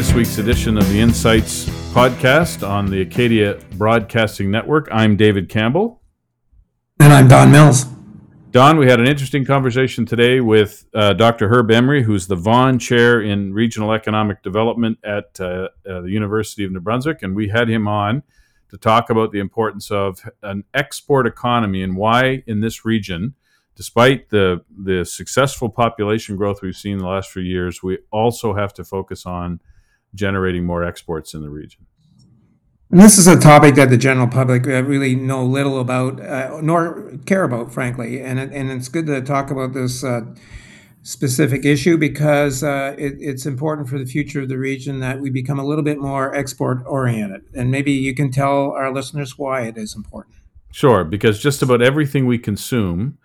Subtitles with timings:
[0.00, 4.88] this week's edition of the Insights podcast on the Acadia Broadcasting Network.
[4.90, 6.00] I'm David Campbell.
[6.98, 7.84] And I'm Don Mills.
[8.50, 11.50] Don, we had an interesting conversation today with uh, Dr.
[11.50, 16.64] Herb Emery, who's the Vaughan Chair in Regional Economic Development at uh, uh, the University
[16.64, 17.22] of New Brunswick.
[17.22, 18.22] And we had him on
[18.70, 23.34] to talk about the importance of an export economy and why in this region
[23.76, 28.52] despite the the successful population growth we've seen in the last few years, we also
[28.52, 29.60] have to focus on
[30.14, 31.86] generating more exports in the region.
[32.90, 36.58] And this is a topic that the general public uh, really know little about, uh,
[36.60, 38.20] nor care about, frankly.
[38.20, 40.22] And it, and it's good to talk about this uh,
[41.02, 45.30] specific issue because uh, it, it's important for the future of the region that we
[45.30, 47.42] become a little bit more export oriented.
[47.54, 50.34] And maybe you can tell our listeners why it is important.
[50.72, 53.18] Sure, because just about everything we consume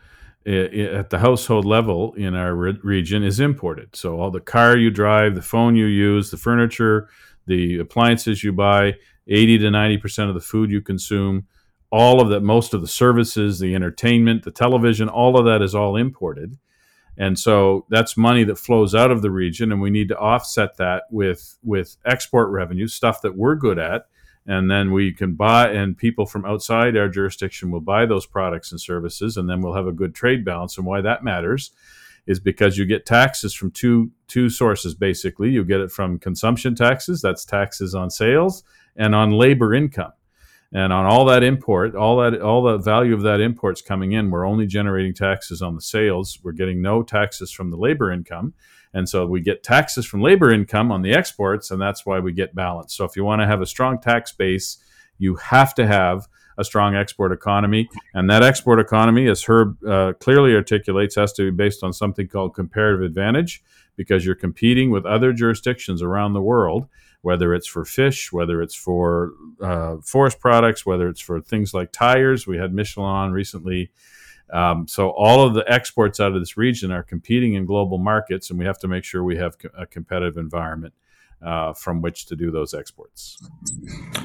[0.45, 3.96] at the household level in our re- region is imported.
[3.96, 7.10] So all the car you drive, the phone you use, the furniture,
[7.48, 8.96] the appliances you buy,
[9.27, 11.48] 80 to 90% of the food you consume,
[11.91, 15.74] all of that, most of the services, the entertainment, the television, all of that is
[15.74, 16.57] all imported.
[17.18, 20.77] And so that's money that flows out of the region, and we need to offset
[20.77, 24.07] that with with export revenue, stuff that we're good at,
[24.48, 28.71] and then we can buy and people from outside our jurisdiction will buy those products
[28.71, 30.77] and services and then we'll have a good trade balance.
[30.77, 31.71] And why that matters
[32.27, 35.49] is because you get taxes from two two sources basically.
[35.49, 38.63] You get it from consumption taxes that's taxes on sales
[38.96, 40.13] and on labor income.
[40.74, 44.30] And on all that import all that all the value of that import's coming in.
[44.30, 46.40] We're only generating taxes on the sales.
[46.43, 48.54] We're getting no taxes from the labor income
[48.96, 52.32] and so we get taxes from labor income on the exports, and that's why we
[52.32, 52.96] get balance.
[52.96, 54.77] So if you want to have a strong tax base,
[55.18, 57.90] you have to have a strong export economy.
[58.13, 62.29] And that export economy, as Herb uh, clearly articulates, has to be based on something
[62.29, 63.62] called comparative advantage
[63.98, 66.88] because you're competing with other jurisdictions around the world,
[67.22, 71.91] whether it's for fish, whether it's for uh, forest products, whether it's for things like
[71.91, 72.47] tires.
[72.47, 73.91] We had Michelin recently
[74.56, 78.50] um, so all of the exports out of this region are competing in global markets,
[78.50, 80.94] and we have to make sure we have a competitive environment
[81.42, 83.38] uh, from which to do those exports.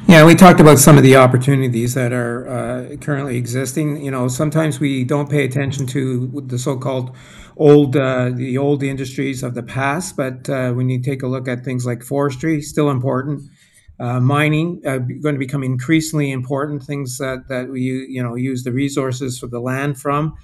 [0.07, 4.05] Yeah, we talked about some of the opportunities that are uh, currently existing.
[4.05, 7.15] You know, sometimes we don't pay attention to the so-called
[7.57, 11.49] old, uh, the old industries of the past, but uh, when you take a look
[11.49, 13.51] at things like forestry, still important
[14.01, 16.83] uh, mining uh, going to become increasingly important.
[16.83, 20.37] Things that that we you know use the resources for the land from.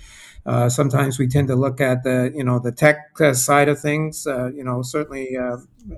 [0.44, 3.80] Uh, sometimes we tend to look at the you know the tech uh, side of
[3.80, 4.26] things.
[4.26, 5.56] Uh, you know certainly uh,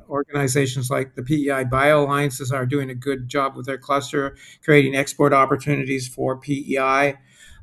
[0.08, 4.94] organizations like the PEI Bio Alliances are doing a good job with their cluster, creating
[4.94, 7.18] export opportunities for PEI.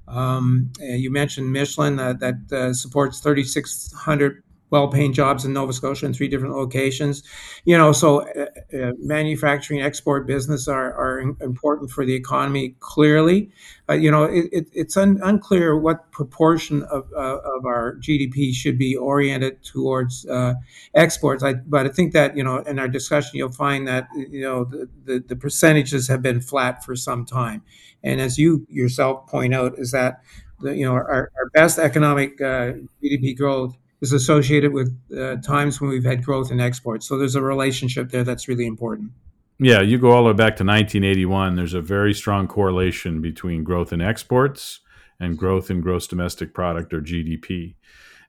[0.07, 6.56] Um, you mentioned Michelin that supports 3,600 well-paying jobs in Nova Scotia in three different
[6.56, 7.24] locations.
[7.66, 8.46] You know, so uh,
[8.78, 12.76] uh, manufacturing, export business are, are important for the economy.
[12.80, 13.52] Clearly,
[13.90, 18.52] uh, you know, it, it, it's un, unclear what proportion of, uh, of our GDP
[18.53, 20.56] should be oriented towards uh,
[20.94, 21.44] exports.
[21.44, 24.66] I, but I think that you know, in our discussion, you'll find that you know
[24.66, 27.62] the, the, the percentages have been flat for some time.
[28.03, 30.22] And as you yourself point out, is that
[30.59, 35.79] the, you know our, our best economic uh, GDP growth is associated with uh, times
[35.79, 37.07] when we've had growth in exports.
[37.07, 39.11] So there's a relationship there that's really important.
[39.57, 41.56] Yeah, you go all the way back to 1981.
[41.56, 44.81] There's a very strong correlation between growth in exports
[45.19, 47.75] and growth in gross domestic product or GDP.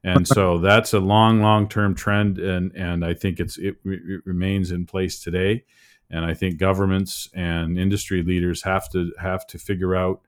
[0.04, 4.70] And so that's a long, long-term trend, and and I think it's it, it remains
[4.70, 5.64] in place today.
[6.08, 10.20] And I think governments and industry leaders have to have to figure out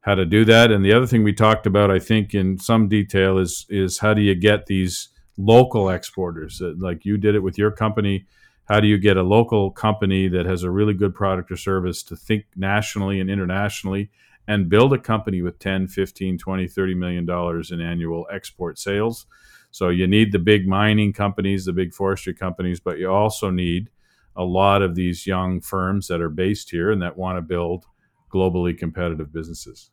[0.00, 0.70] how to do that.
[0.70, 4.14] And the other thing we talked about, I think, in some detail, is is how
[4.14, 6.60] do you get these local exporters?
[6.78, 8.26] Like you did it with your company.
[8.64, 12.02] How do you get a local company that has a really good product or service
[12.04, 14.10] to think nationally and internationally
[14.46, 19.26] and build a company with 10, 15, 20, 30 million dollars in annual export sales?
[19.72, 23.90] So you need the big mining companies, the big forestry companies, but you also need
[24.36, 27.86] a lot of these young firms that are based here and that want to build
[28.30, 29.90] globally competitive businesses.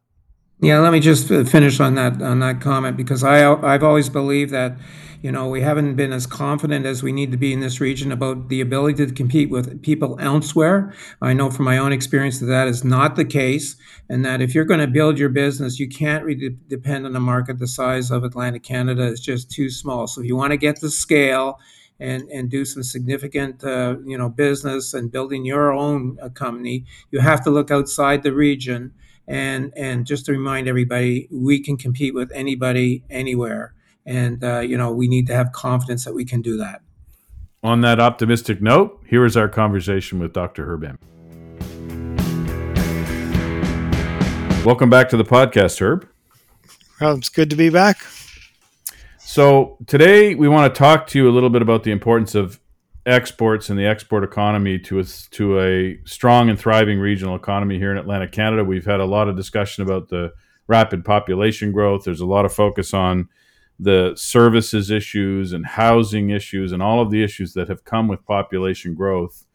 [0.60, 4.10] Yeah, let me just uh, finish on that on that comment because I I've always
[4.10, 4.76] believed that
[5.22, 8.12] you know we haven't been as confident as we need to be in this region
[8.12, 10.96] about the ability to compete with people elsewhere.
[11.22, 13.76] I know from my own experience that that is not the case,
[14.10, 17.20] and that if you're going to build your business, you can't really depend on a
[17.20, 19.04] market the size of Atlantic Canada.
[19.04, 20.08] It's just too small.
[20.08, 21.60] So if you want to get the scale
[22.00, 26.86] and and do some significant uh, you know business and building your own uh, company,
[27.12, 28.94] you have to look outside the region.
[29.28, 33.74] And and just to remind everybody, we can compete with anybody anywhere,
[34.06, 36.82] and uh, you know we need to have confidence that we can do that.
[37.64, 40.66] On that optimistic note, here is our conversation with Dr.
[40.66, 40.98] Herb
[44.64, 46.08] Welcome back to the podcast, Herb.
[47.02, 47.98] Well, it's good to be back.
[49.38, 52.60] So, today we want to talk to you a little bit about the importance of
[53.06, 57.92] exports and the export economy to a, to a strong and thriving regional economy here
[57.92, 58.64] in Atlantic Canada.
[58.64, 60.34] We've had a lot of discussion about the
[60.66, 62.04] rapid population growth.
[62.04, 63.30] There's a lot of focus on
[63.78, 68.26] the services issues and housing issues and all of the issues that have come with
[68.26, 69.46] population growth.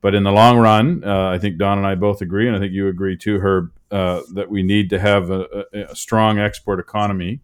[0.00, 2.60] But in the long run, uh, I think Don and I both agree, and I
[2.60, 6.38] think you agree too, Herb, uh, that we need to have a, a, a, strong
[6.38, 7.40] export economy.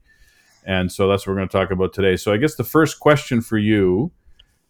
[0.64, 2.16] And so that's what we're going to talk about today.
[2.16, 4.12] So I guess the first question for you,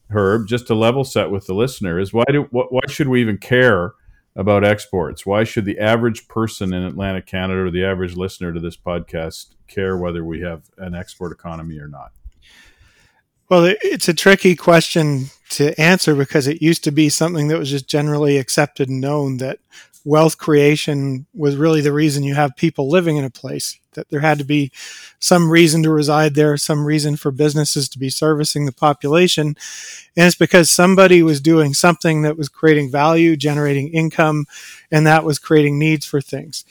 [0.08, 3.38] Herb, just to level set with the listener, is why do why should we even
[3.38, 3.94] care
[4.37, 5.26] about exports?
[5.26, 9.54] Why should the average person in Atlantic Canada or the average listener to this podcast
[9.69, 12.12] care whether we have an export economy or not?
[13.48, 17.70] Well, it's a tricky question to answer because it used to be something that was
[17.70, 19.58] just generally accepted and known that
[20.05, 24.20] wealth creation was really the reason you have people living in a place that there
[24.20, 24.70] had to be
[25.19, 29.49] some reason to reside there some reason for businesses to be servicing the population.
[30.17, 34.47] And it's because somebody was doing something that was creating value generating income
[34.91, 36.64] and that was creating needs for things.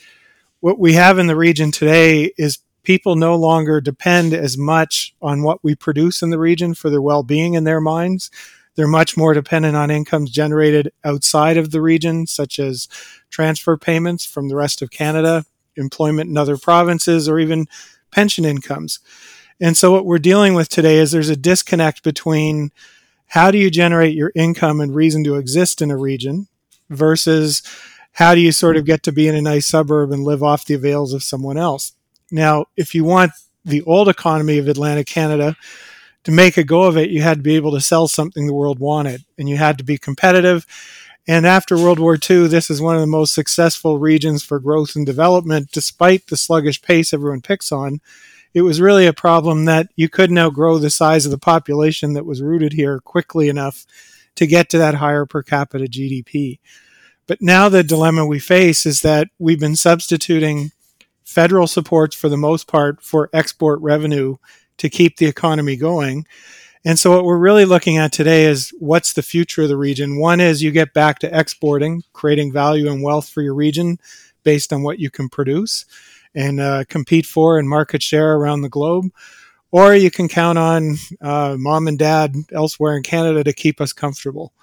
[0.60, 5.42] What we have in the region today is people no longer depend as much on
[5.42, 8.30] what we produce in the region for their well-being in their minds
[8.76, 12.88] they're much more dependent on incomes generated outside of the region, such as
[13.30, 15.44] transfer payments from the rest of Canada,
[15.76, 17.66] employment in other provinces, or even
[18.10, 19.00] pension incomes.
[19.60, 22.72] And so, what we're dealing with today is there's a disconnect between
[23.26, 26.48] how do you generate your income and reason to exist in a region
[26.88, 27.62] versus
[28.12, 30.64] how do you sort of get to be in a nice suburb and live off
[30.64, 31.92] the avails of someone else.
[32.30, 33.32] Now, if you want
[33.64, 35.56] the old economy of Atlantic Canada,
[36.24, 38.54] to make a go of it, you had to be able to sell something the
[38.54, 40.66] world wanted and you had to be competitive.
[41.26, 44.96] And after World War II, this is one of the most successful regions for growth
[44.96, 48.00] and development, despite the sluggish pace everyone picks on.
[48.52, 52.26] It was really a problem that you couldn't outgrow the size of the population that
[52.26, 53.86] was rooted here quickly enough
[54.34, 56.58] to get to that higher per capita GDP.
[57.26, 60.72] But now the dilemma we face is that we've been substituting
[61.24, 64.36] federal supports for the most part for export revenue
[64.80, 66.26] to keep the economy going.
[66.86, 70.18] And so what we're really looking at today is what's the future of the region.
[70.18, 73.98] One is you get back to exporting, creating value and wealth for your region
[74.42, 75.84] based on what you can produce
[76.34, 79.10] and uh, compete for and market share around the globe.
[79.70, 83.92] Or you can count on uh, mom and dad elsewhere in Canada to keep us
[83.92, 84.54] comfortable.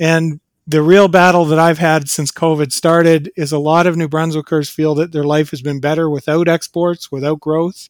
[0.00, 4.08] And the real battle that I've had since COVID started is a lot of New
[4.08, 7.88] Brunswickers feel that their life has been better without exports, without growth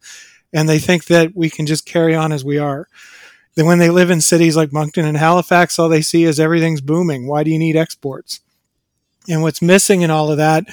[0.56, 2.88] and they think that we can just carry on as we are.
[3.56, 6.80] Then when they live in cities like Moncton and Halifax, all they see is everything's
[6.80, 7.26] booming.
[7.26, 8.40] Why do you need exports?
[9.28, 10.64] And what's missing in all of that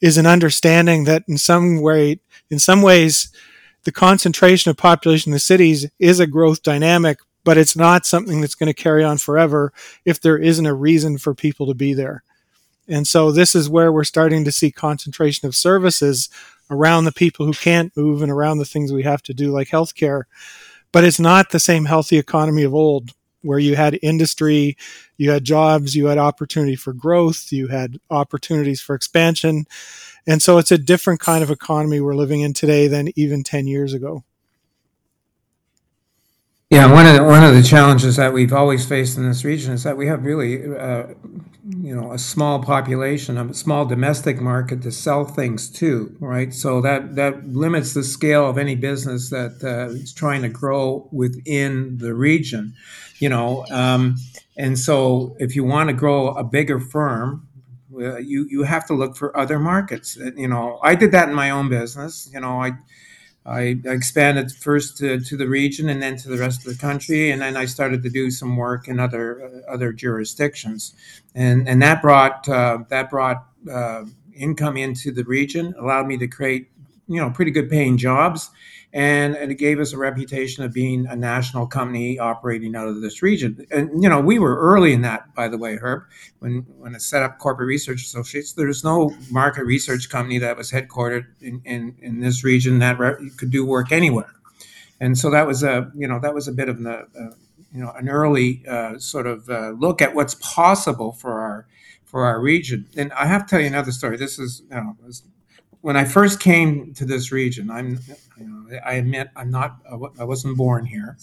[0.00, 2.18] is an understanding that in some way,
[2.50, 3.30] in some ways,
[3.84, 8.40] the concentration of population in the cities is a growth dynamic, but it's not something
[8.40, 9.72] that's going to carry on forever
[10.04, 12.24] if there isn't a reason for people to be there.
[12.88, 16.28] And so this is where we're starting to see concentration of services
[16.70, 19.68] around the people who can't move and around the things we have to do, like
[19.68, 20.24] healthcare.
[20.92, 23.10] But it's not the same healthy economy of old
[23.42, 24.76] where you had industry,
[25.16, 29.64] you had jobs, you had opportunity for growth, you had opportunities for expansion.
[30.26, 33.66] And so it's a different kind of economy we're living in today than even 10
[33.66, 34.24] years ago.
[36.70, 39.72] Yeah, one of the, one of the challenges that we've always faced in this region
[39.72, 41.06] is that we have really, uh,
[41.80, 46.52] you know, a small population, a small domestic market to sell things to, right?
[46.52, 51.08] So that that limits the scale of any business that uh, is trying to grow
[51.10, 52.74] within the region,
[53.18, 53.64] you know.
[53.70, 54.16] Um,
[54.58, 57.48] and so, if you want to grow a bigger firm,
[57.94, 60.18] uh, you you have to look for other markets.
[60.36, 62.28] You know, I did that in my own business.
[62.30, 62.72] You know, I
[63.48, 67.30] I expanded first to, to, the region and then to the rest of the country,
[67.30, 70.94] and then I started to do some work in other uh, other jurisdictions,
[71.34, 76.28] and and that brought uh, that brought uh, income into the region, allowed me to
[76.28, 76.68] create
[77.08, 78.50] you know pretty good paying jobs,
[78.92, 83.22] and, it gave us a reputation of being a national company operating out of this
[83.22, 83.66] region.
[83.70, 86.04] And you know, we were early in that, by the way, Herb.
[86.38, 90.70] When when it set up Corporate Research Associates, there's no market research company that was
[90.70, 94.32] headquartered in in, in this region that re- could do work anywhere.
[95.00, 97.34] And so that was a you know that was a bit of the uh,
[97.72, 101.66] you know an early uh, sort of uh, look at what's possible for our
[102.04, 102.88] for our region.
[102.96, 104.16] And I have to tell you another story.
[104.16, 104.96] This is you know
[105.80, 108.00] when I first came to this region, I'm,
[108.38, 109.78] you know, I admit I'm not,
[110.18, 111.16] I wasn't born here.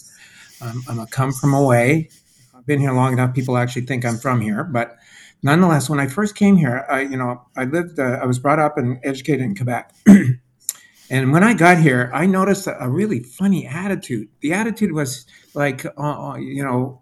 [0.62, 2.10] Um, I'm a come from away,
[2.56, 4.64] I've been here long enough, people actually think I'm from here.
[4.64, 4.96] But
[5.44, 8.60] nonetheless, when I first came here, I, you know, I lived, uh, I was brought
[8.60, 9.94] up and educated in Quebec.
[11.10, 14.30] and when I got here, I noticed a, really funny attitude.
[14.40, 17.02] The attitude was like, uh, uh, you know,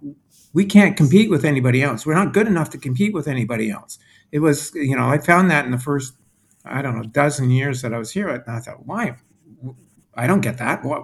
[0.54, 2.06] we can't compete with anybody else.
[2.06, 4.00] We're not good enough to compete with anybody else.
[4.32, 6.14] It was, you know, I found that in the first,
[6.66, 8.30] I don't know, dozen years that I was here.
[8.30, 9.18] And I thought, why?
[10.16, 10.84] I don't get that.
[10.84, 10.98] Why,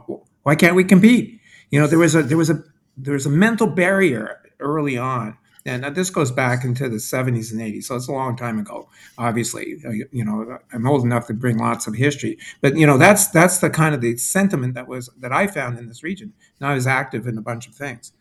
[0.43, 1.39] why can't we compete?
[1.71, 2.63] You know, there was a there was a
[2.97, 7.61] there was a mental barrier early on and this goes back into the 70s and
[7.61, 11.33] 80s so it's a long time ago obviously uh, you know i'm old enough to
[11.33, 14.87] bring lots of history but you know that's that's the kind of the sentiment that
[14.87, 17.75] was that i found in this region Now i was active in a bunch of
[17.75, 18.11] things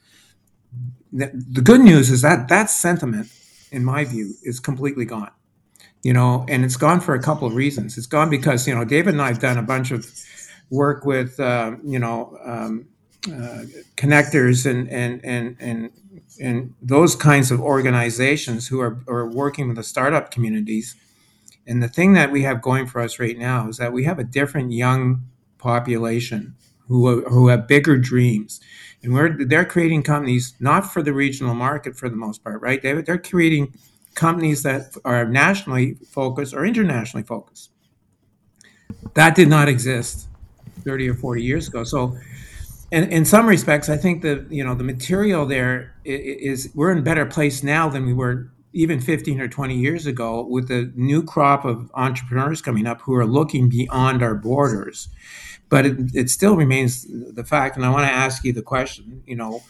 [1.12, 3.30] the, the good news is that that sentiment
[3.70, 5.30] in my view is completely gone
[6.02, 8.84] you know and it's gone for a couple of reasons it's gone because you know
[8.84, 10.06] david and i have done a bunch of
[10.70, 12.86] work with uh, you know um,
[13.26, 13.62] uh,
[13.96, 15.90] connectors and and and and
[16.40, 20.94] and those kinds of organizations who are, are working with the startup communities.
[21.66, 24.18] And the thing that we have going for us right now is that we have
[24.18, 25.24] a different young
[25.58, 26.54] population
[26.88, 28.60] who who have bigger dreams,
[29.02, 32.80] and we're they're creating companies not for the regional market for the most part, right,
[32.80, 33.06] David?
[33.06, 33.74] They're creating
[34.18, 37.70] companies that are nationally focused or internationally focused.
[39.14, 40.26] That did not exist
[40.84, 41.84] 30 or 40 years ago.
[41.84, 42.16] So
[42.90, 46.98] in, in some respects, I think the you know the material there is we're in
[46.98, 50.92] a better place now than we were even 15 or 20 years ago with the
[50.94, 55.08] new crop of entrepreneurs coming up who are looking beyond our borders.
[55.70, 59.22] But it, it still remains the fact, and I want to ask you the question,
[59.26, 59.62] you know,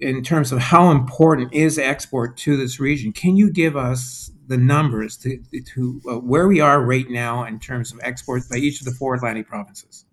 [0.00, 3.12] in terms of how important is export to this region?
[3.12, 5.42] Can you give us the numbers to,
[5.74, 8.92] to uh, where we are right now in terms of exports by each of the
[8.92, 10.04] four Atlantic provinces?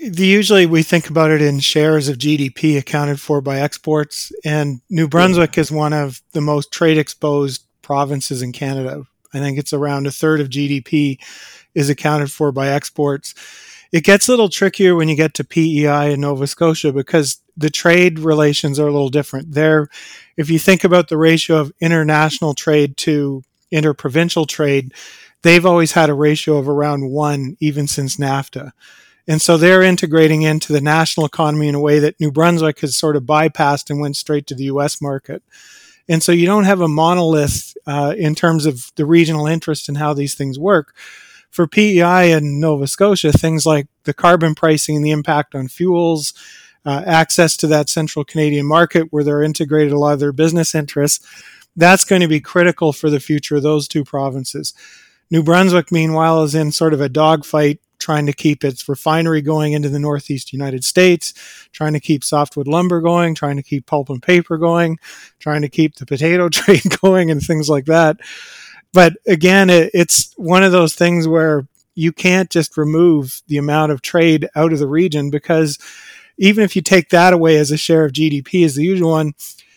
[0.00, 5.08] usually we think about it in shares of GDP accounted for by exports, and New
[5.08, 9.02] Brunswick is one of the most trade exposed provinces in Canada.
[9.34, 11.18] I think it's around a third of GDP
[11.74, 13.34] is accounted for by exports.
[13.92, 17.70] It gets a little trickier when you get to PEI in Nova Scotia because the
[17.70, 19.52] trade relations are a little different.
[19.52, 19.88] There,
[20.36, 24.94] if you think about the ratio of international trade to interprovincial trade,
[25.42, 28.70] they've always had a ratio of around one, even since NAFTA.
[29.26, 32.96] And so they're integrating into the national economy in a way that New Brunswick has
[32.96, 35.42] sort of bypassed and went straight to the US market.
[36.08, 39.98] And so you don't have a monolith uh, in terms of the regional interest and
[39.98, 40.94] how these things work.
[41.50, 46.32] For PEI and Nova Scotia, things like the carbon pricing and the impact on fuels,
[46.88, 50.74] uh, access to that central Canadian market where they're integrated a lot of their business
[50.74, 51.22] interests,
[51.76, 54.72] that's going to be critical for the future of those two provinces.
[55.30, 59.74] New Brunswick, meanwhile, is in sort of a dogfight trying to keep its refinery going
[59.74, 61.34] into the Northeast United States,
[61.72, 64.98] trying to keep softwood lumber going, trying to keep pulp and paper going,
[65.40, 68.16] trying to keep the potato trade going, and things like that.
[68.94, 73.92] But again, it, it's one of those things where you can't just remove the amount
[73.92, 75.78] of trade out of the region because
[76.38, 79.34] even if you take that away as a share of GDP as the usual one,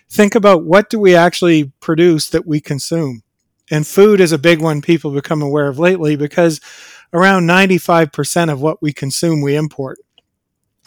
[0.09, 3.23] think about what do we actually produce that we consume.
[3.69, 6.61] And food is a big one people become aware of lately because
[7.13, 9.97] around 95% of what we consume we import.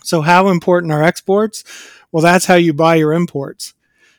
[0.02, 1.64] So how important are exports?
[2.12, 3.75] Well, that's how you buy your imports.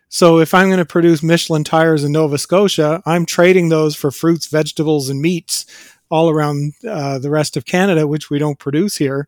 [0.09, 4.11] So if I'm going to produce Michelin tires in Nova Scotia, I'm trading those for
[4.11, 5.65] fruits, vegetables, and meats
[6.09, 9.27] all around uh, the rest of Canada, which we don't produce here.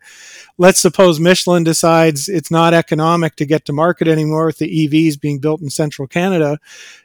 [0.57, 5.19] Let's suppose Michelin decides it's not economic to get to market anymore with the EVs
[5.19, 6.59] being built in central Canada.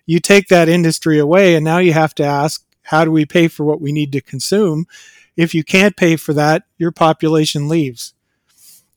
[0.07, 3.49] You take that industry away, and now you have to ask, how do we pay
[3.49, 4.87] for what we need to consume?
[5.37, 8.13] If you can't pay for that, your population leaves.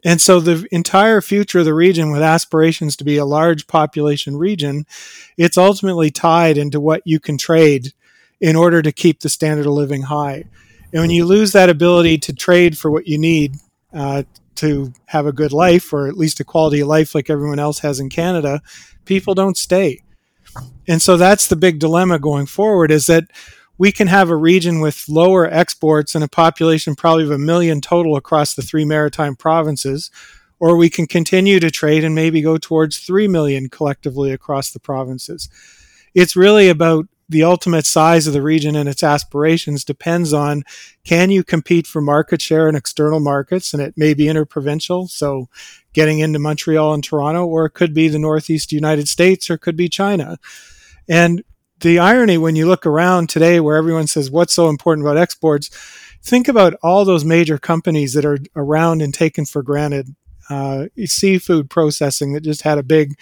[0.03, 4.37] And so the entire future of the region with aspirations to be a large population
[4.37, 4.85] region,
[5.35, 7.93] it's ultimately tied into what you can trade
[8.39, 10.43] in order to keep the standard of living high.
[10.95, 13.57] And when you lose that ability to trade for what you need
[13.93, 14.23] uh,
[14.55, 17.79] to have a good life, or at least a quality of life like everyone else
[17.79, 18.61] has in Canada,
[19.03, 20.03] people don't stay.
[20.87, 23.25] And so that's the big dilemma going forward is that
[23.77, 27.81] we can have a region with lower exports and a population probably of a million
[27.81, 30.11] total across the three maritime provinces,
[30.61, 34.79] or we can continue to trade and maybe go towards 3 million collectively across the
[34.79, 35.49] provinces.
[36.13, 40.63] It's really about the ultimate size of the region and its aspirations depends on
[41.03, 43.73] can you compete for market share in external markets?
[43.73, 45.49] And it may be interprovincial so
[45.93, 49.61] getting into montreal and toronto or it could be the northeast united states or it
[49.61, 50.37] could be china.
[51.07, 51.43] And
[51.79, 55.69] the irony when you look around today where everyone says what's so important about exports?
[56.21, 60.15] Think about all those major companies that are around and taken for granted
[60.49, 63.17] uh, seafood processing that just had a big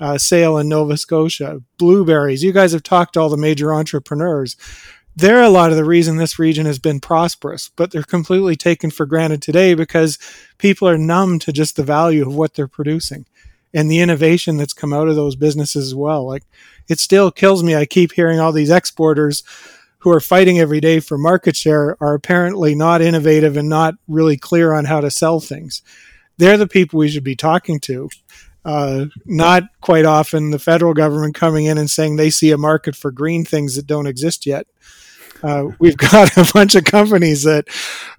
[0.00, 2.42] uh, sale in Nova Scotia, blueberries.
[2.42, 4.56] You guys have talked to all the major entrepreneurs.
[5.16, 8.90] They're a lot of the reason this region has been prosperous, but they're completely taken
[8.90, 10.18] for granted today because
[10.58, 13.24] people are numb to just the value of what they're producing
[13.72, 16.26] and the innovation that's come out of those businesses as well.
[16.26, 16.42] Like
[16.88, 17.76] it still kills me.
[17.76, 19.44] I keep hearing all these exporters
[19.98, 24.36] who are fighting every day for market share are apparently not innovative and not really
[24.36, 25.80] clear on how to sell things.
[26.36, 28.08] They're the people we should be talking to.
[28.64, 32.96] Uh, not quite often the federal government coming in and saying they see a market
[32.96, 34.66] for green things that don't exist yet.
[35.42, 37.66] Uh, we've got a bunch of companies that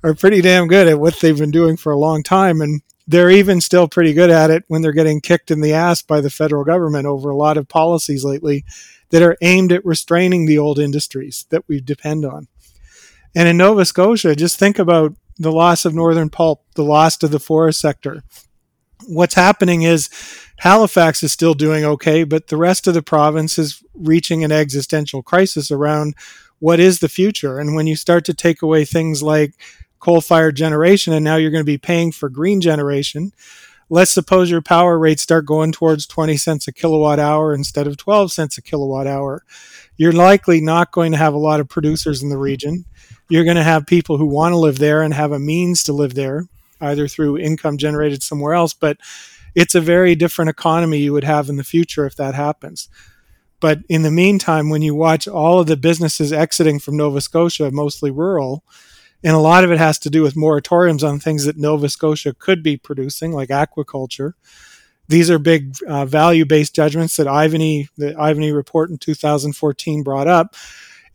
[0.03, 3.31] are pretty damn good at what they've been doing for a long time, and they're
[3.31, 6.29] even still pretty good at it when they're getting kicked in the ass by the
[6.29, 8.63] federal government over a lot of policies lately
[9.10, 12.48] that are aimed at restraining the old industries that we depend on.
[13.36, 17.32] And in Nova Scotia, just think about the loss of northern pulp, the loss of
[17.32, 18.24] the forest sector.
[19.08, 20.10] What's happening is
[20.60, 25.22] Halifax is still doing okay, but the rest of the province is reaching an existential
[25.22, 26.15] crisis around
[26.60, 27.60] what is the future.
[27.60, 29.54] And when you start to take away things like
[30.00, 33.34] coal fired generation and now you're going to be paying for green generation,
[33.89, 37.98] let's suppose your power rates start going towards 20 cents a kilowatt hour instead of
[37.98, 39.44] 12 cents a kilowatt hour.
[39.98, 42.86] You're likely not going to have a lot of producers in the region.
[43.29, 45.94] You're going to have people who want to live there and have a means to
[45.94, 46.48] live there,
[46.79, 48.74] either through income generated somewhere else.
[48.74, 48.98] But
[49.55, 52.89] it's a very different economy you would have in the future if that happens.
[53.60, 57.72] But in the meantime, when you watch all of the businesses exiting from Nova Scotia,
[57.72, 58.63] mostly rural,
[59.24, 62.34] and a lot of it has to do with moratoriums on things that Nova Scotia
[62.34, 64.34] could be producing, like aquaculture.
[65.08, 70.55] These are big uh, value-based judgments that Ivany, the Ivany report in 2014 brought up.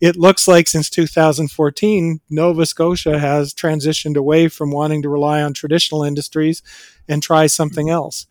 [0.01, 5.53] It looks like since 2014, Nova Scotia has transitioned away from wanting to rely on
[5.53, 6.63] traditional industries
[7.07, 8.25] and try something else.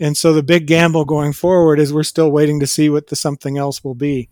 [0.00, 3.16] And so the big gamble going forward is we're still waiting to see what the
[3.16, 4.30] something else will be.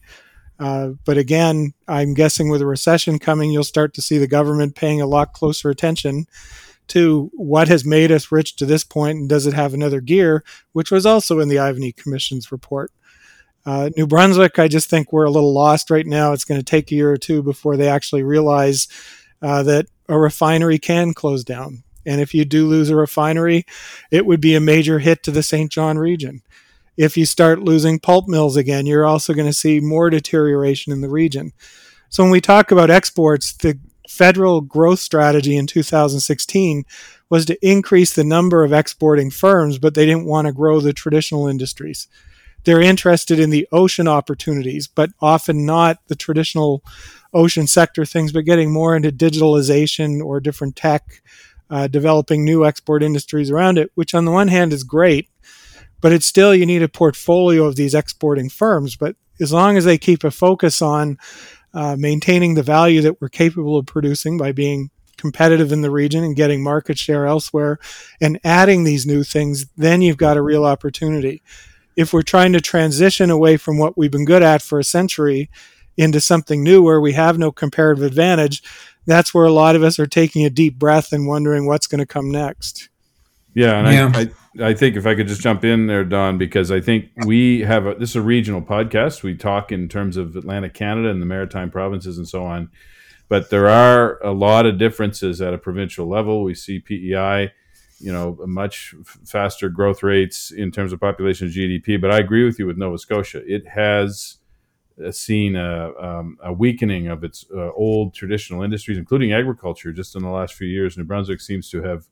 [0.59, 4.75] Uh, but again, I'm guessing with a recession coming, you'll start to see the government
[4.75, 6.27] paying a lot closer attention
[6.89, 10.43] to what has made us rich to this point and does it have another gear,
[10.73, 12.93] which was also in the Ivany Commission's report.
[13.65, 16.33] Uh, New Brunswick, I just think we're a little lost right now.
[16.33, 18.89] It's going to take a year or two before they actually realize
[19.41, 21.85] uh, that a refinery can close down.
[22.05, 23.65] And if you do lose a refinery,
[24.11, 26.43] it would be a major hit to the Saint John region
[26.97, 31.01] if you start losing pulp mills again, you're also going to see more deterioration in
[31.01, 31.53] the region.
[32.09, 36.85] So when we talk about exports, the federal growth strategy in 2016
[37.31, 40.93] was to increase the number of exporting firms, but they didn't want to grow the
[40.93, 42.09] traditional industries.
[42.65, 46.83] They're interested in the ocean opportunities, but often not the traditional
[47.35, 51.23] ocean sector things, but getting more into digitalization or different tech,
[51.71, 55.29] uh, developing new export industries around it, which on the one hand is great
[56.03, 58.97] but it's still you need a portfolio of these exporting firms.
[58.97, 61.17] But as long as they keep a focus on
[61.73, 66.25] uh, maintaining the value that we're capable of producing by being competitive in the region
[66.25, 67.79] and getting market share elsewhere
[68.21, 71.43] and adding these new things, then you've got a real opportunity.
[71.97, 75.51] If we're trying to transition away from what we've been good at for a century
[75.97, 78.63] into something new where we have no comparative advantage,
[79.07, 81.99] that's where a lot of us are taking a deep breath and wondering what's going
[81.99, 82.89] to come next.
[83.55, 84.19] Yeah, and yeah.
[84.59, 87.11] I, I, I think if I could just jump in there, Don, because I think
[87.27, 89.23] we have a, this is a regional podcast.
[89.23, 92.71] We talk in terms of Atlantic Canada and the maritime provinces and so on,
[93.29, 96.43] but there are a lot of differences at a provincial level.
[96.43, 97.53] We see PEI,
[98.03, 102.01] you know, much faster growth rates in terms of population GDP.
[102.01, 103.43] But I agree with you with Nova Scotia.
[103.47, 104.39] It has
[105.03, 110.17] uh, seen a, um, a weakening of its uh, old traditional industries, including agriculture, just
[110.17, 110.99] in the last few years.
[110.99, 112.09] New Brunswick seems to have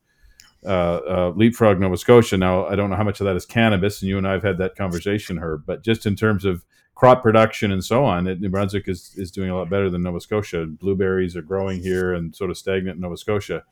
[0.65, 2.37] uh, uh, leapfrog Nova Scotia.
[2.37, 4.43] Now, I don't know how much of that is cannabis, and you and I have
[4.43, 5.65] had that conversation, Herb.
[5.67, 9.31] But just in terms of crop production and so on, it, New Brunswick is, is
[9.31, 10.67] doing a lot better than Nova Scotia.
[10.67, 13.65] Blueberries are growing here and sort of stagnant in Nova Scotia.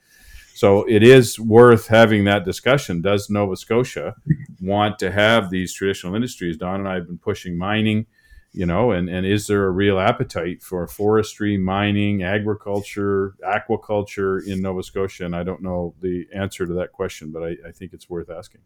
[0.58, 3.00] So it is worth having that discussion.
[3.00, 4.16] Does Nova Scotia
[4.60, 6.56] want to have these traditional industries?
[6.56, 8.06] Don and I have been pushing mining
[8.52, 14.62] you know and and is there a real appetite for forestry mining agriculture aquaculture in
[14.62, 17.92] nova scotia and i don't know the answer to that question but i, I think
[17.92, 18.62] it's worth asking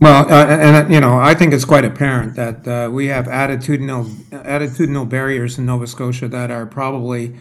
[0.00, 4.04] well uh, and you know i think it's quite apparent that uh, we have attitudinal
[4.32, 7.36] attitudinal barriers in nova scotia that are probably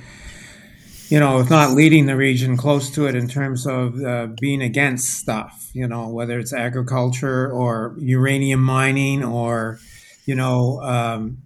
[1.11, 4.61] you know if not leading the region close to it in terms of uh, being
[4.61, 9.79] against stuff you know whether it's agriculture or uranium mining or
[10.25, 11.39] you know, um,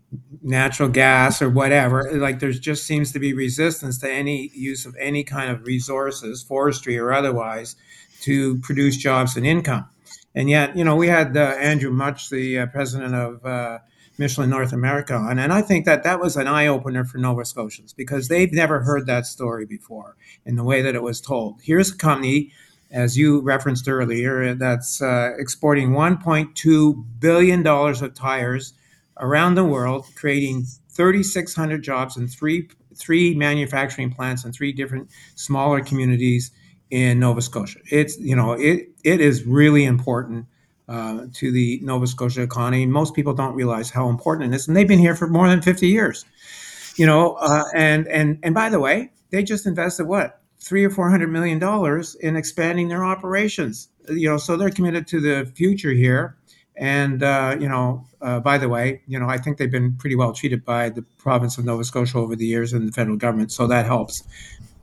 [0.44, 2.10] natural gas or whatever.
[2.14, 6.44] Like there's just seems to be resistance to any use of any kind of resources,
[6.44, 7.76] forestry or otherwise,
[8.22, 9.88] to produce jobs and income.
[10.34, 13.80] And yet, you know, we had uh, Andrew Mutch, the uh, president of uh,
[14.18, 17.46] Michelin North America, on, and I think that that was an eye opener for Nova
[17.46, 21.62] Scotians because they've never heard that story before in the way that it was told.
[21.64, 22.52] Here's a company
[22.92, 28.74] as you referenced earlier, that's uh, exporting $1.2 billion of tires
[29.20, 35.82] around the world, creating 3,600 jobs in three, three manufacturing plants in three different smaller
[35.82, 36.52] communities
[36.90, 37.80] in Nova Scotia.
[37.92, 40.46] It's, you know, it, it is really important
[40.88, 42.86] uh, to the Nova Scotia economy.
[42.86, 45.62] Most people don't realize how important it is, and they've been here for more than
[45.62, 46.26] 50 years.
[46.96, 50.90] You know, uh, and and and by the way, they just invested what three or
[50.90, 53.90] four hundred million dollars in expanding their operations.
[54.10, 56.38] You know, so they're committed to the future here.
[56.78, 60.16] And uh, you know, uh, by the way, you know, I think they've been pretty
[60.16, 63.52] well treated by the province of Nova Scotia over the years and the federal government,
[63.52, 64.24] so that helps.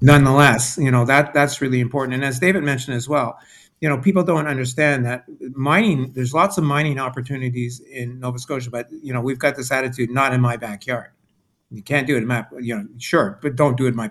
[0.01, 2.15] Nonetheless, you know that that's really important.
[2.15, 3.39] And as David mentioned as well,
[3.83, 5.25] you know, people don't understand that
[5.57, 6.13] mining.
[6.13, 10.09] There's lots of mining opportunities in Nova Scotia, but you know, we've got this attitude:
[10.09, 11.11] not in my backyard.
[11.73, 14.09] You can't do it in my, you know, sure, but don't do it in my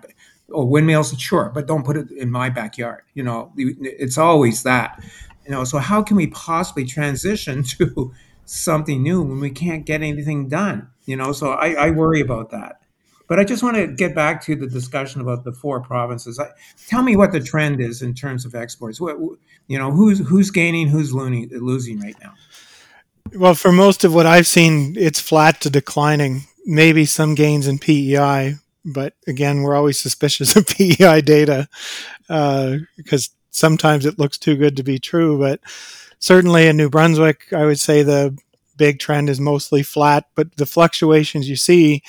[0.49, 3.03] or windmills, sure, but don't put it in my backyard.
[3.13, 5.01] You know, it's always that.
[5.45, 10.01] You know, so how can we possibly transition to something new when we can't get
[10.01, 10.89] anything done?
[11.05, 12.80] You know, so I, I worry about that.
[13.31, 16.37] But I just want to get back to the discussion about the four provinces.
[16.37, 16.49] I,
[16.89, 18.99] tell me what the trend is in terms of exports.
[18.99, 19.15] What,
[19.67, 22.33] you know, who's who's gaining, who's losing, losing right now?
[23.33, 26.41] Well, for most of what I've seen, it's flat to declining.
[26.65, 31.69] Maybe some gains in PEI, but again, we're always suspicious of PEI data
[32.27, 35.39] uh, because sometimes it looks too good to be true.
[35.39, 35.61] But
[36.19, 38.37] certainly in New Brunswick, I would say the
[38.75, 42.03] big trend is mostly flat, but the fluctuations you see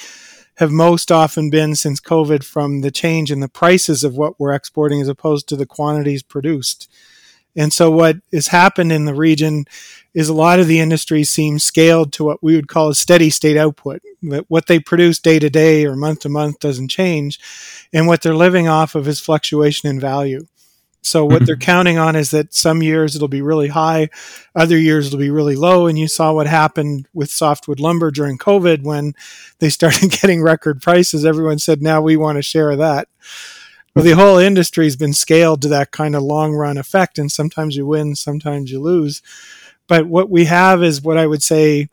[0.57, 4.53] have most often been since COVID from the change in the prices of what we're
[4.53, 6.91] exporting as opposed to the quantities produced.
[7.55, 9.67] And so what has happened in the region
[10.15, 13.31] is a lot of the industries seem scaled to what we would call a steady
[13.31, 14.03] state output.
[14.23, 17.39] That what they produce day to day or month to month doesn't change.
[17.93, 20.47] And what they're living off of is fluctuation in value.
[21.03, 21.45] So what mm-hmm.
[21.47, 24.09] they're counting on is that some years it'll be really high,
[24.55, 25.89] other years it'll be really low.
[25.89, 29.15] And you saw what happened with softwood lumber during COVID when
[29.59, 31.25] they started getting record prices.
[31.25, 33.09] Everyone said, now we want a share of that.
[33.95, 37.19] Well, the whole industry has been scaled to that kind of long run effect.
[37.19, 39.23] And sometimes you win, sometimes you lose.
[39.89, 41.89] But what we have is what I would say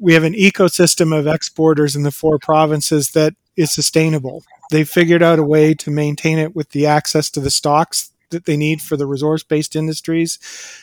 [0.00, 4.44] we have an ecosystem of exporters in the four provinces that is sustainable.
[4.70, 8.44] They've figured out a way to maintain it with the access to the stocks that
[8.44, 10.38] they need for the resource based industries.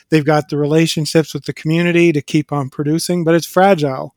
[0.08, 4.14] They've got the relationships with the community to keep on producing, but it's fragile.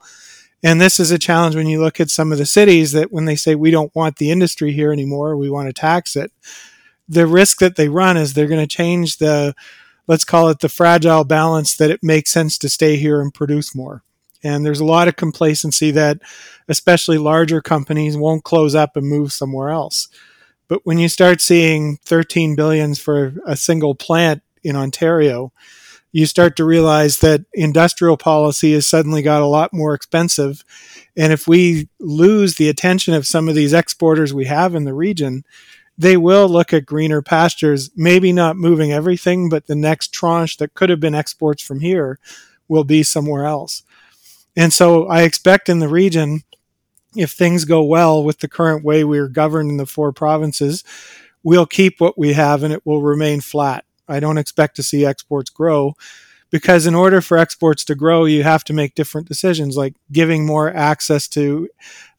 [0.63, 3.25] And this is a challenge when you look at some of the cities that when
[3.25, 6.31] they say we don't want the industry here anymore, we want to tax it.
[7.09, 9.53] The risk that they run is they're going to change the,
[10.07, 13.75] let's call it the fragile balance that it makes sense to stay here and produce
[13.75, 14.03] more.
[14.41, 16.19] And there's a lot of complacency that
[16.69, 20.07] especially larger companies won't close up and move somewhere else.
[20.73, 25.53] But when you start seeing 13 billions for a single plant in Ontario,
[26.11, 30.65] you start to realize that industrial policy has suddenly got a lot more expensive.
[31.15, 34.95] And if we lose the attention of some of these exporters we have in the
[34.95, 35.45] region,
[35.95, 40.73] they will look at greener pastures, maybe not moving everything, but the next tranche that
[40.73, 42.17] could have been exports from here
[42.67, 43.83] will be somewhere else.
[44.55, 46.41] And so I expect in the region,
[47.15, 50.83] if things go well with the current way we're governed in the four provinces,
[51.43, 53.85] we'll keep what we have and it will remain flat.
[54.07, 55.95] I don't expect to see exports grow
[56.49, 60.45] because in order for exports to grow, you have to make different decisions like giving
[60.45, 61.67] more access to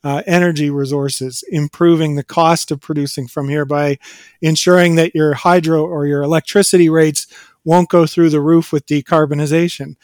[0.02, 3.98] uh, energy resources, improving the cost of producing from here by
[4.42, 7.26] ensuring that your hydro or your electricity rates
[7.64, 9.96] won't go through the roof with decarbonization.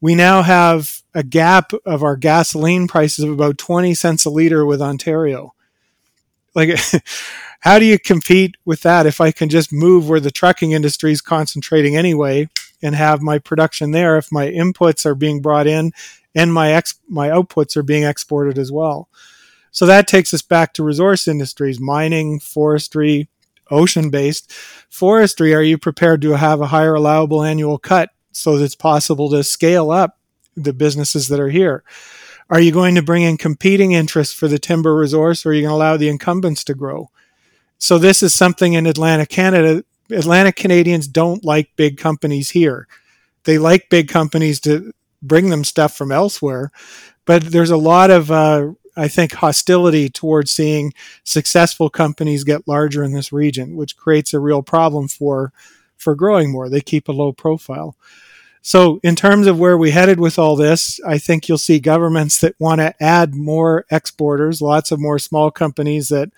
[0.00, 4.66] We now have a gap of our gasoline prices of about 20 cents a liter
[4.66, 5.54] with Ontario.
[6.54, 6.78] Like,
[7.60, 11.12] how do you compete with that if I can just move where the trucking industry
[11.12, 12.48] is concentrating anyway
[12.82, 15.92] and have my production there if my inputs are being brought in
[16.34, 19.08] and my ex- my outputs are being exported as well.
[19.70, 23.28] So that takes us back to resource industries, mining, forestry,
[23.70, 24.52] ocean based.
[24.88, 29.30] Forestry, are you prepared to have a higher allowable annual cut so that it's possible
[29.30, 30.18] to scale up
[30.56, 31.82] the businesses that are here?
[32.48, 35.62] Are you going to bring in competing interests for the timber resource or are you
[35.62, 37.10] going to allow the incumbents to grow?
[37.78, 39.84] So this is something in Atlantic Canada.
[40.10, 42.86] Atlantic Canadians don't like big companies here.
[43.44, 46.70] They like big companies to bring them stuff from elsewhere.
[47.24, 50.94] But there's a lot of, uh, I think, hostility towards seeing
[51.24, 55.52] successful companies get larger in this region, which creates a real problem for
[55.96, 56.68] for growing more.
[56.68, 57.96] They keep a low profile.
[58.62, 62.40] So, in terms of where we headed with all this, I think you'll see governments
[62.40, 66.30] that want to add more exporters, lots of more small companies that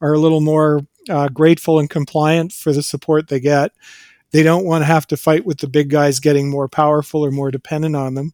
[0.00, 3.70] are a little more uh, grateful and compliant for the support they get.
[4.32, 7.30] They don't want to have to fight with the big guys getting more powerful or
[7.30, 8.32] more dependent on them.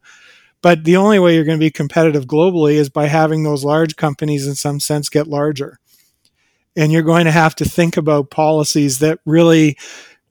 [0.63, 3.97] But the only way you're going to be competitive globally is by having those large
[3.97, 5.79] companies, in some sense, get larger.
[6.75, 9.77] And you're going to have to think about policies that really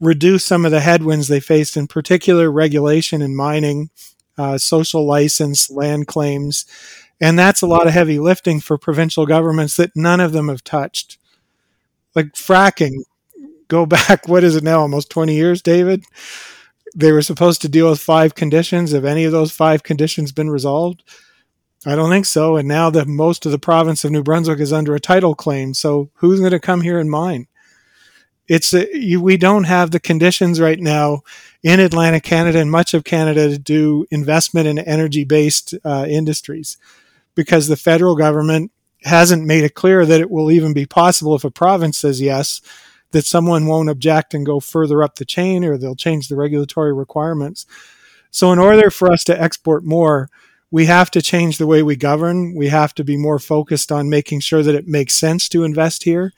[0.02, 3.92] reduce some of the headwinds they faced, in particular regulation in mining,
[4.38, 6.66] uh, social license, land claims.
[7.22, 10.64] And that's a lot of heavy lifting for provincial governments that none of them have
[10.64, 11.20] touched.
[12.16, 13.04] Like fracking,
[13.68, 16.04] go back, what is it now, almost 20 years, David?
[16.96, 18.92] They were supposed to deal with five conditions.
[18.92, 21.04] Have any of those five conditions been resolved?
[21.86, 22.58] I don't think so.
[22.58, 25.74] And now that most of the province of New Brunswick is under a title claim.
[25.74, 27.48] So who's going to come here and mine?
[28.52, 31.22] It's a, you, we don't have the conditions right now
[31.64, 36.78] in Atlantic Canada and much of Canada to do investment in energy based uh, industries
[37.34, 38.70] because the federal government
[39.04, 42.60] hasn't made it clear that it will even be possible if a province says yes
[43.12, 46.92] that someone won't object and go further up the chain or they'll change the regulatory
[46.92, 47.66] requirements.
[48.32, 50.30] So in order for us to export more,
[50.70, 52.54] we have to change the way we govern.
[52.54, 56.04] We have to be more focused on making sure that it makes sense to invest
[56.04, 56.34] here.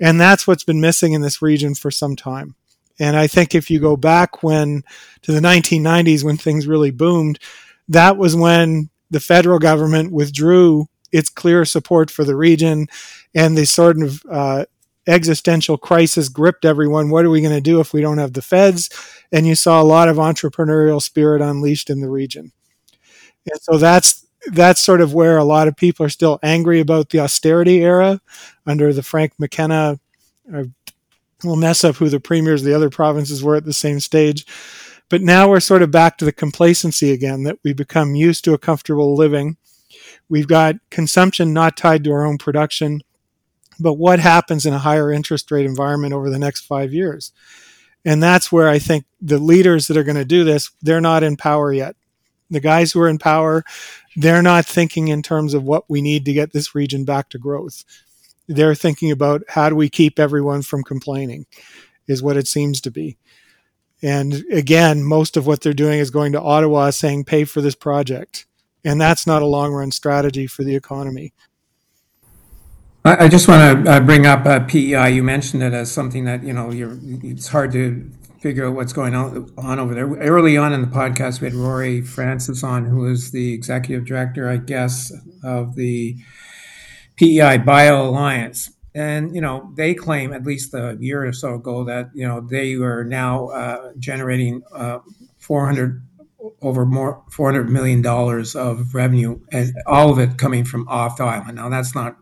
[0.00, 2.54] And that's what's been missing in this region for some time.
[2.98, 4.82] And I think if you go back when
[5.22, 7.38] to the 1990s when things really boomed,
[7.88, 12.86] that was when the federal government withdrew its clear support for the region
[13.34, 14.64] and the sort of uh,
[15.06, 17.10] existential crisis gripped everyone.
[17.10, 18.88] What are we going to do if we don't have the feds?
[19.30, 22.52] And you saw a lot of entrepreneurial spirit unleashed in the region.
[23.50, 27.10] And so that's that's sort of where a lot of people are still angry about
[27.10, 28.20] the austerity era
[28.66, 30.00] under the Frank McKenna.
[30.52, 30.64] Uh,
[31.44, 34.00] I will mess up who the premiers of the other provinces were at the same
[34.00, 34.46] stage.
[35.08, 38.54] But now we're sort of back to the complacency again that we become used to
[38.54, 39.56] a comfortable living.
[40.28, 43.02] We've got consumption not tied to our own production.
[43.78, 47.32] But what happens in a higher interest rate environment over the next five years?
[48.04, 51.22] And that's where I think the leaders that are going to do this, they're not
[51.22, 51.96] in power yet.
[52.52, 53.64] The guys who are in power,
[54.14, 57.38] they're not thinking in terms of what we need to get this region back to
[57.38, 57.84] growth.
[58.46, 61.46] They're thinking about how do we keep everyone from complaining,
[62.06, 63.16] is what it seems to be.
[64.02, 67.76] And again, most of what they're doing is going to Ottawa saying, pay for this
[67.76, 68.46] project.
[68.84, 71.32] And that's not a long run strategy for the economy.
[73.04, 75.10] I, just want to uh, bring up uh, PEI.
[75.10, 78.08] You mentioned it as something that, you know, it's hard to
[78.42, 80.08] figure out what's going on, on over there.
[80.08, 84.48] Early on in the podcast, we had Rory Francis on, who is the executive director,
[84.48, 85.12] I guess,
[85.44, 86.16] of the
[87.16, 88.70] PEI Bio Alliance.
[88.94, 92.40] And, you know, they claim, at least a year or so ago, that, you know,
[92.40, 94.98] they are now uh, generating uh,
[95.38, 96.02] 400
[96.60, 101.22] over more 400 million dollars of revenue and all of it coming from off the
[101.22, 102.16] island now that's not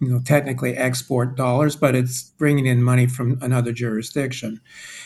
[0.00, 4.60] you know technically export dollars, but it's bringing in money from another jurisdiction.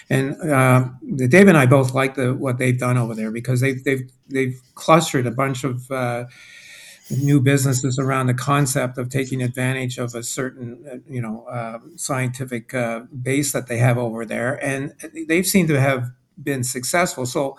[0.08, 3.82] And uh, Dave and I both like the what they've done over there because they've
[3.82, 6.26] they've they've clustered a bunch of uh,
[7.10, 11.78] new businesses around the concept of taking advantage of a certain uh, you know uh,
[11.96, 12.72] scientific
[13.22, 14.94] base that they have over there, and
[15.28, 16.10] they've seemed to have
[16.42, 17.26] been successful.
[17.26, 17.58] So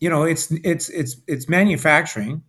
[0.00, 2.42] you know it's it's it's it's manufacturing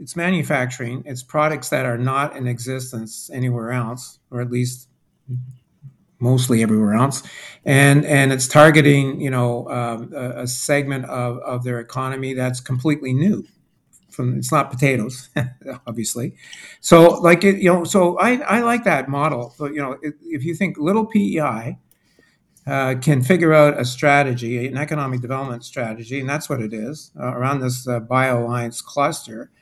[0.00, 1.02] it's manufacturing.
[1.06, 4.88] It's products that are not in existence anywhere else, or at least
[6.18, 7.22] mostly everywhere else,
[7.64, 12.60] and and it's targeting you know uh, a, a, segment of, of their economy that's
[12.60, 13.44] completely new.
[14.10, 15.28] From it's not potatoes,
[15.86, 16.34] obviously.
[16.80, 19.54] So like it, you know, so I I like that model.
[19.58, 21.78] But you know, if, if you think little PEI.
[22.68, 27.12] Uh, can figure out a strategy, an economic development strategy, and that's what it is
[27.16, 29.52] uh, around this uh, bio alliance cluster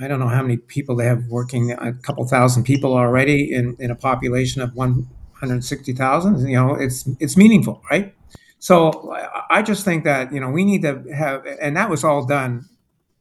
[0.00, 3.76] I don't know how many people they have working, a couple thousand people already in,
[3.78, 6.48] in a population of 160,000.
[6.48, 8.14] You know, it's it's meaningful, right?
[8.58, 9.14] So
[9.48, 12.68] I just think that you know we need to have, and that was all done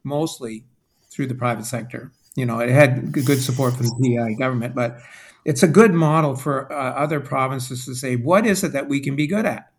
[0.04, 0.64] mostly
[1.10, 2.12] through the private sector.
[2.36, 5.00] You know, it had good support from the PEI government, but
[5.46, 9.00] it's a good model for uh, other provinces to say, what is it that we
[9.00, 9.72] can be good at?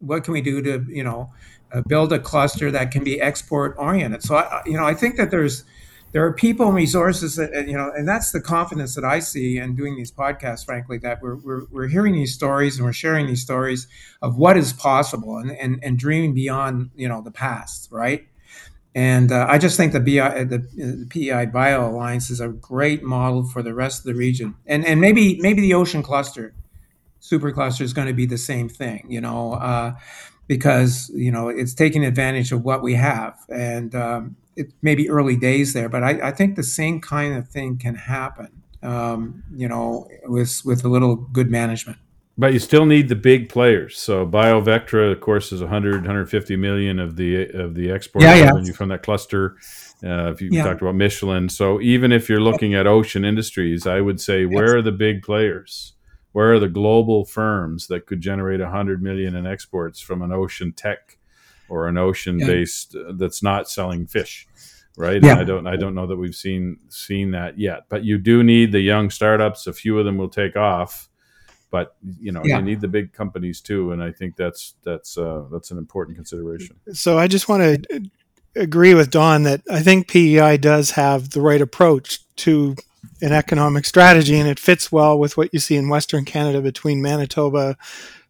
[0.00, 1.32] What can we do to you know
[1.72, 4.22] uh, build a cluster that can be export oriented?
[4.22, 5.64] So I, you know, I think that there's
[6.12, 9.58] there are people and resources that you know and that's the confidence that i see
[9.58, 13.26] in doing these podcasts frankly that we're, we're, we're hearing these stories and we're sharing
[13.26, 13.86] these stories
[14.22, 18.26] of what is possible and, and, and dreaming beyond you know the past right?
[18.94, 23.02] And uh, I just think the, BI, the, the PEI Bio Alliance is a great
[23.02, 26.54] model for the rest of the region, and and maybe maybe the ocean cluster,
[27.20, 29.94] super cluster is going to be the same thing, you know, uh,
[30.46, 35.08] because you know it's taking advantage of what we have, and um, it may be
[35.08, 39.42] early days there, but I, I think the same kind of thing can happen, um,
[39.54, 41.98] you know, with with a little good management.
[42.40, 43.98] But you still need the big players.
[43.98, 48.44] So BioVectra, of course, is 100, 150 million of the of the export Yeah, yeah.
[48.52, 49.56] revenue from that cluster.
[50.04, 50.62] Uh, if you Yeah.
[50.62, 54.76] talked about Michelin, so even if you're looking at ocean industries, I would say where
[54.76, 55.94] are the big players?
[56.32, 60.72] Where are the global firms that could generate 100 million in exports from an ocean
[60.72, 61.18] tech
[61.68, 64.46] or an ocean based that's not selling fish?
[64.98, 65.32] Right, Yeah.
[65.32, 67.84] and I don't, I don't know that we've seen seen that yet.
[67.88, 69.66] But you do need the young startups.
[69.68, 71.08] A few of them will take off,
[71.70, 72.56] but you know Yeah.
[72.58, 76.16] you need the big companies too and i think that's that's uh, that's an important
[76.16, 78.10] consideration So I just want to
[78.56, 82.74] agree with Don that I think PEI does have the right approach to
[83.20, 87.00] an economic strategy, and it fits well with what you see in Western Canada between
[87.02, 87.76] Manitoba,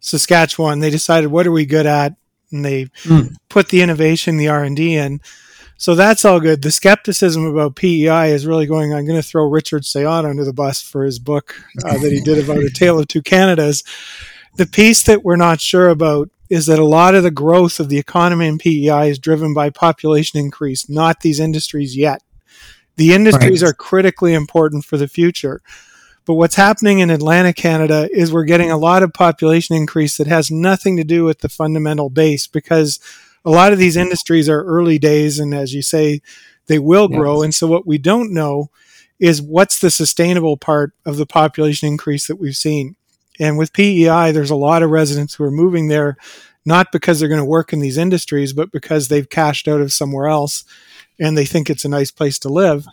[0.01, 0.81] Saskatchewan.
[0.81, 2.15] They decided what are we good at,
[2.53, 3.37] and they Mm.
[3.49, 5.21] put the innovation, the R and D in.
[5.81, 6.63] So that's all good.
[6.63, 8.93] The skepticism about PEI is really going.
[8.93, 12.21] I'm going to throw Richard Saillant under the bus for his book uh, that he
[12.21, 13.85] did about a tale of two Canadas.
[14.57, 17.89] The piece that we're not sure about is that a lot of the growth of
[17.91, 22.23] the economy in PEI is driven by population increase, not these industries yet.
[22.97, 23.71] The industries Right.
[23.71, 25.61] are critically important for the future.
[26.27, 30.27] But what's happening in Atlantic Canada is we're getting a lot of population increase that
[30.27, 32.99] has nothing to do with the fundamental base because
[33.49, 36.21] a lot of these industries are early days and as you say
[36.67, 37.45] they will grow Yes.
[37.45, 38.71] and so what we don't know
[39.19, 42.95] is what's the sustainable part of the population increase that we've seen.
[43.41, 46.17] And with PEI there's a lot of residents who are moving there
[46.65, 49.93] not because they're going to work in these industries but because they've cashed out of
[49.93, 50.65] somewhere else
[51.19, 52.87] and they think it's a nice place to live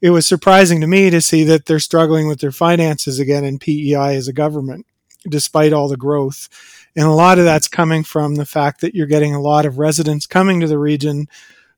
[0.00, 3.58] it was surprising to me to see that they're struggling with their finances again in
[3.58, 4.86] PEI as a government,
[5.28, 6.48] despite all the growth.
[6.96, 9.78] And a lot of that's coming from the fact that you're getting a lot of
[9.78, 11.28] residents coming to the region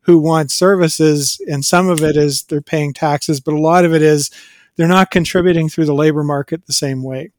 [0.02, 3.94] who want services, and some of it is they're paying taxes, but a lot of
[3.94, 4.30] it is
[4.76, 7.30] they're not contributing through the labor market the same way.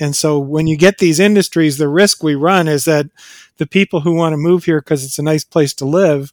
[0.00, 3.06] And so when you get these industries, the risk we run is that
[3.58, 6.32] the people who want to move here because it's a nice place to live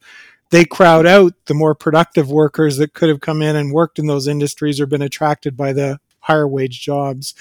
[0.49, 4.07] they crowd out the more productive workers that could have come in and worked in
[4.07, 7.33] those industries or been attracted by the higher wage jobs.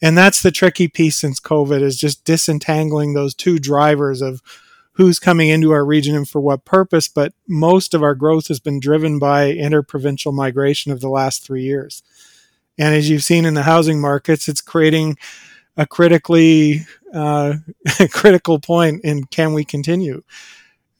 [0.00, 4.42] And that's the tricky piece since COVID is just disentangling those two drivers of
[4.92, 7.08] who's coming into our region and for what purpose.
[7.08, 11.62] But most of our growth has been driven by interprovincial migration of the last three
[11.62, 12.02] years.
[12.78, 15.18] And as you've seen in the housing markets, it's creating
[15.76, 17.54] a critically uh,
[18.10, 20.22] critical point in can we continue?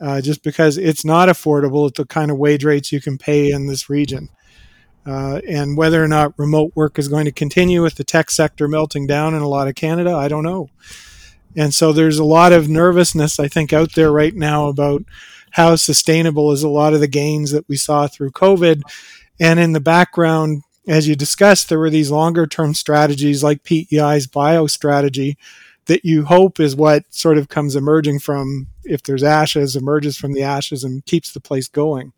[0.01, 3.51] uh, just because it's not affordable at the kind of wage rates you can pay
[3.51, 4.29] in this region.
[5.07, 8.69] Uh, and whether or not remote work is going to continue with the tech sector
[8.69, 10.69] melting down in a lot of Canada, I don't know.
[11.57, 15.05] And so there's a lot of nervousness, I think, out there right now about
[15.53, 18.83] how sustainable is a lot of the gains that we saw through COVID.
[19.41, 24.27] And in the background, as you discussed, there were these longer term strategies like PEI's
[24.27, 25.39] bio strategy
[25.87, 30.33] that you hope is what sort of comes emerging from if there's ashes emerges from
[30.33, 32.13] the ashes and keeps the place going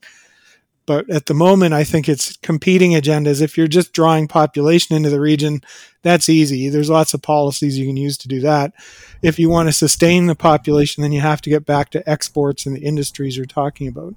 [0.87, 3.43] but at the moment i think it's competing agendas.
[3.43, 5.61] If you're just drawing population into the region
[6.03, 6.69] that's easy.
[6.69, 8.73] There's lots of policies you can use to do that.
[9.23, 12.66] If you want to sustain the population then you have to get back to exports
[12.66, 14.14] and the industries you're talking about.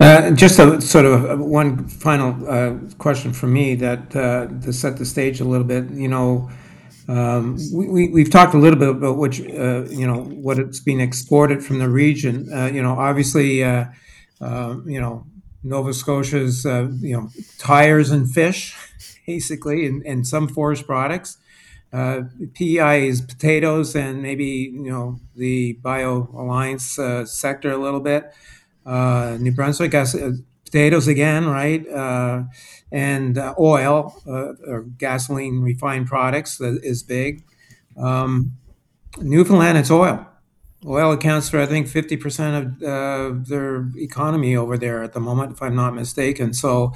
[0.00, 4.72] Uh, just a sort of a, one final uh, question for me that uh, to
[4.72, 5.88] set the stage a little bit.
[5.90, 6.50] You know,
[7.08, 10.80] um, we, we, we've talked a little bit about which, uh, you know, what it's
[10.80, 12.50] being exported from the region.
[12.52, 13.86] Uh, you know, obviously, uh,
[14.40, 15.26] uh, you know,
[15.62, 18.76] Nova Scotia's, uh, you know, tires and fish,
[19.26, 21.38] basically, and, and some forest products.
[21.92, 22.22] Uh,
[22.54, 28.34] PEI is potatoes and maybe, you know, the Bio Alliance uh, sector a little bit.
[28.86, 30.14] New Brunswick has
[30.74, 31.88] potatoes again, right?
[31.88, 32.42] Uh,
[32.90, 37.44] and uh, oil uh, or gasoline refined products is big.
[37.96, 38.56] Um,
[39.20, 40.26] Newfoundland, it's oil.
[40.84, 45.52] Oil accounts for, I think, 50% of uh, their economy over there at the moment,
[45.52, 46.52] if I'm not mistaken.
[46.52, 46.92] So,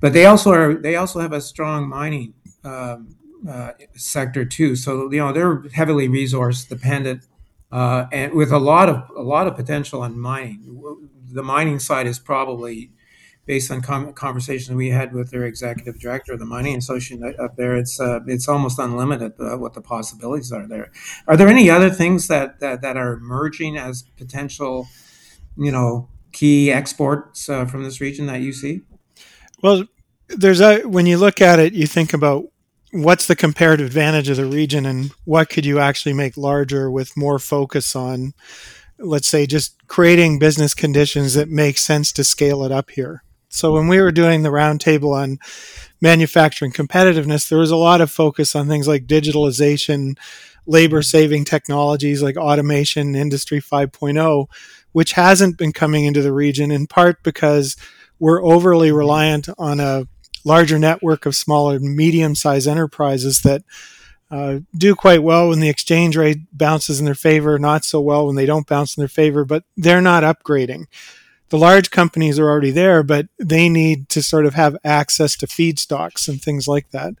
[0.00, 3.14] but they also are, they also have a strong mining um,
[3.48, 4.74] uh, sector too.
[4.74, 7.28] So, you know, they're heavily resource dependent
[7.70, 11.08] uh, and with a lot of, a lot of potential on mining.
[11.32, 12.90] The mining side is probably
[13.46, 17.56] based on com- conversations we had with their executive director of the mining association up
[17.56, 20.90] there, it's uh, it's almost unlimited uh, what the possibilities are there.
[21.26, 24.86] Are there any other things that that, that are emerging as potential
[25.56, 28.80] you know, key exports uh, from this region that you see?
[29.62, 29.84] Well,
[30.28, 32.44] there's a when you look at it, you think about
[32.92, 37.16] what's the comparative advantage of the region and what could you actually make larger with
[37.16, 38.32] more focus on
[38.98, 43.22] let's say just creating business conditions that make sense to scale it up here.
[43.50, 45.38] So when we were doing the roundtable on
[46.00, 50.16] manufacturing competitiveness, there was a lot of focus on things like digitalization,
[50.66, 54.46] labor saving technologies like automation, industry 5.0,
[54.92, 57.76] which hasn't been coming into the region in part because
[58.20, 60.06] we're overly reliant on a
[60.44, 63.62] larger network of smaller and medium sized enterprises that
[64.30, 68.26] uh, do quite well when the exchange rate bounces in their favor, not so well
[68.26, 70.86] when they don't bounce in their favor, but they're not upgrading.
[71.50, 75.46] The large companies are already there, but they need to sort of have access to
[75.46, 77.14] feedstocks and things like that.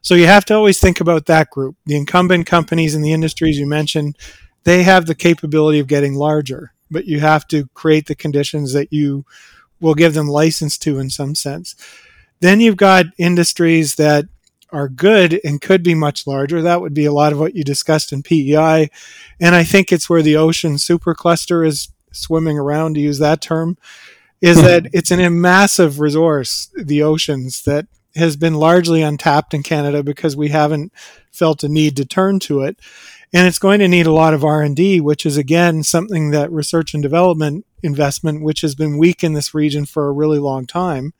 [0.00, 1.76] So you have to always think about that group.
[1.86, 4.16] The incumbent companies in the industries you mentioned,
[4.64, 8.92] they have the capability of getting larger, but you have to create the conditions that
[8.92, 9.24] you
[9.80, 11.74] will give them license to in some sense.
[12.40, 14.26] Then you've got industries that
[14.70, 16.60] are good and could be much larger.
[16.60, 18.90] That would be a lot of what you discussed in PEI.
[19.40, 23.76] And I think it's where the ocean supercluster is swimming around, to use that term,
[24.40, 27.86] is that it's an, a massive resource, the oceans, that
[28.16, 30.92] has been largely untapped in Canada because we haven't
[31.32, 32.78] felt a need to turn to it.
[33.32, 36.94] And it's going to need a lot of R&D, which is again something that research
[36.94, 41.12] and development investment, which has been weak in this region for a really long time.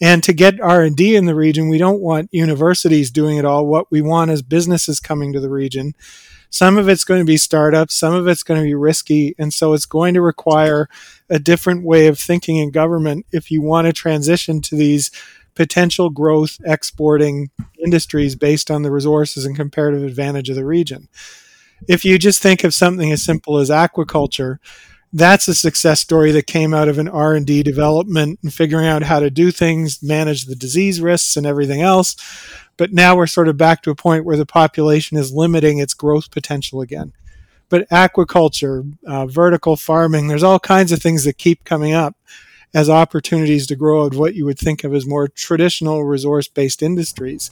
[0.00, 3.66] And to get R&D in the region, we don't want universities doing it all.
[3.66, 5.94] What we want is businesses coming to the region.
[6.50, 9.54] Some of it's going to be startups, some of it's going to be risky, and
[9.54, 10.88] so it's going to require
[11.28, 15.10] a different way of thinking in government if you want to transition to these
[15.54, 17.50] potential growth exporting
[17.82, 21.08] industries based on the resources and comparative advantage of the region.
[21.88, 24.58] If you just think of something as simple as aquaculture,
[25.12, 29.18] that's a success story that came out of an r&d development and figuring out how
[29.18, 32.16] to do things manage the disease risks and everything else
[32.80, 35.92] but now we're sort of back to a point where the population is limiting its
[35.92, 37.12] growth potential again.
[37.68, 42.16] But aquaculture uh, vertical farming there's all kinds of things that keep coming up
[42.72, 46.82] as opportunities to grow out what you would think of as more traditional resource based
[46.82, 47.50] industries.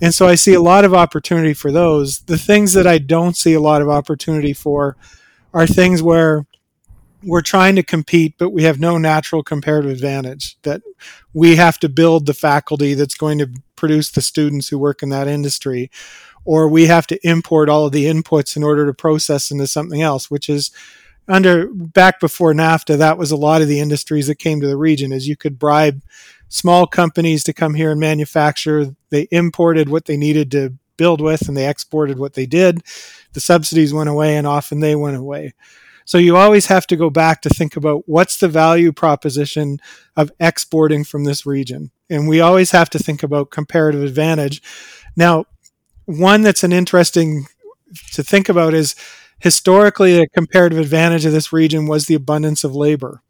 [0.00, 2.20] And so i see a lot of opportunity for those.
[2.20, 4.96] The things that i don't see a lot of opportunity for
[5.52, 6.46] are things where
[7.24, 10.56] we're trying to compete, but we have no natural comparative advantage.
[10.62, 10.82] That
[11.32, 15.08] we have to build the faculty that's going to produce the students who work in
[15.10, 15.90] that industry,
[16.44, 20.02] or we have to import all of the inputs in order to process into something
[20.02, 20.70] else, which is
[21.28, 24.76] under back before NAFTA, that was a lot of the industries that came to the
[24.76, 26.02] region, is you could bribe
[26.48, 28.94] small companies to come here and manufacture.
[29.10, 32.82] They imported what they needed to build with and they exported what they did.
[33.32, 35.54] The subsidies went away and often they went away.
[36.12, 39.78] So you always have to go back to think about what's the value proposition
[40.14, 41.90] of exporting from this region.
[42.10, 44.60] And we always have to think about comparative advantage.
[45.16, 45.46] Now,
[46.04, 47.46] one that's an interesting
[48.10, 48.94] to think about is
[49.38, 53.22] historically a comparative advantage of this region was the abundance of labor.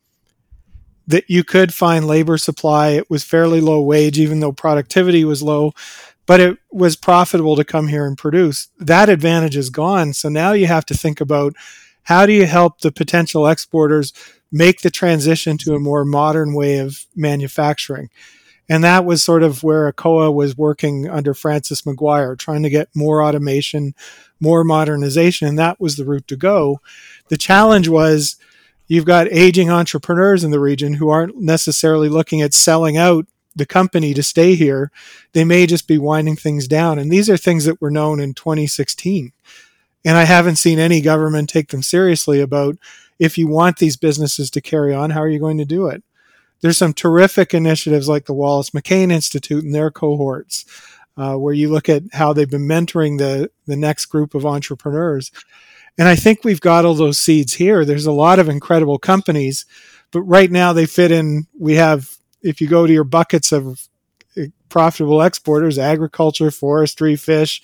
[1.06, 2.88] That you could find labor supply.
[2.88, 5.70] It was fairly low wage, even though productivity was low,
[6.26, 8.70] but it was profitable to come here and produce.
[8.80, 10.14] That advantage is gone.
[10.14, 11.54] So now you have to think about
[12.04, 14.12] how do you help the potential exporters
[14.50, 18.10] make the transition to a more modern way of manufacturing?
[18.68, 22.88] And that was sort of where ACOA was working under Francis McGuire, trying to get
[22.94, 23.94] more automation,
[24.40, 26.80] more modernization, and that was the route to go.
[27.28, 28.36] The challenge was
[28.86, 33.66] you've got aging entrepreneurs in the region who aren't necessarily looking at selling out the
[33.66, 34.90] company to stay here.
[35.32, 36.98] They may just be winding things down.
[36.98, 39.32] And these are things that were known in 2016.
[40.04, 42.76] And I haven't seen any government take them seriously about
[43.18, 46.02] if you want these businesses to carry on, how are you going to do it?
[46.60, 50.64] There's some terrific initiatives like the Wallace McCain Institute and their cohorts,
[51.16, 55.30] uh, where you look at how they've been mentoring the, the next group of entrepreneurs.
[55.98, 57.84] And I think we've got all those seeds here.
[57.84, 59.66] There's a lot of incredible companies,
[60.10, 61.46] but right now they fit in.
[61.58, 63.88] We have, if you go to your buckets of
[64.36, 67.60] eh, profitable exporters, agriculture, forestry, fish,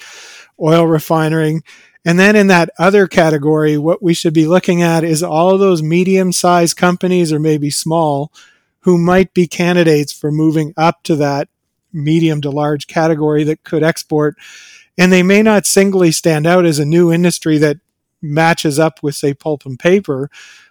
[0.60, 1.62] oil refining,
[2.08, 5.82] and then in that other category, what we should be looking at is all those
[5.82, 8.32] medium sized companies or maybe small
[8.78, 11.50] who might be candidates for moving up to that
[11.92, 14.38] medium to large category that could export.
[14.96, 17.76] And they may not singly stand out as a new industry that
[18.22, 20.30] matches up with, say, pulp and paper,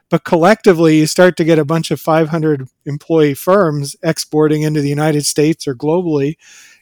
[0.09, 4.89] but collectively you start to get a bunch of 500 employee firms exporting into the
[4.89, 6.35] United States or globally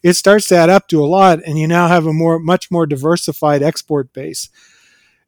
[0.06, 2.70] it starts to add up to a lot, and you now have a more much
[2.70, 4.50] more diversified export base.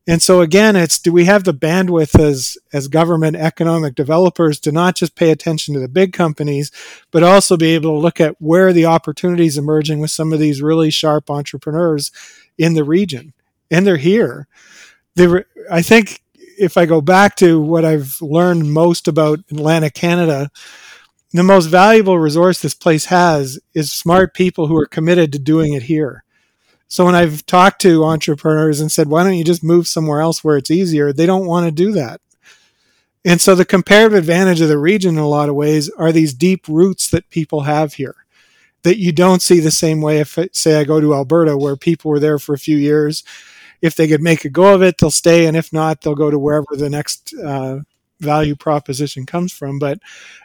[0.05, 4.71] And so again, it's do we have the bandwidth as as government economic developers to
[4.71, 6.71] not just pay attention to the big companies,
[7.09, 10.61] but also be able to look at where the opportunities emerging with some of these
[10.61, 12.11] really sharp entrepreneurs
[12.55, 13.33] in the region,
[13.71, 14.47] and they're here.
[15.15, 16.21] They I think
[16.57, 20.49] if I go back to what I've learned most about Atlantic Canada,
[21.33, 25.73] the most valuable resource this place has is smart people who are committed to doing
[25.73, 26.23] it here.
[26.87, 30.43] So when I've talked to entrepreneurs and said, why don't you just move somewhere else
[30.43, 31.11] where it's easier?
[31.11, 32.21] They don't want to do that.
[33.25, 36.33] And so the comparative advantage of the region in a lot of ways are these
[36.33, 38.15] deep roots that people have here
[38.83, 42.09] that you don't see the same way if say I go to Alberta where people
[42.09, 43.23] were there for a few years.
[43.81, 45.45] If they could make a go of it, they'll stay.
[45.45, 47.79] And if not, they'll go to wherever the next uh,
[48.19, 49.79] value proposition comes from.
[49.79, 49.99] But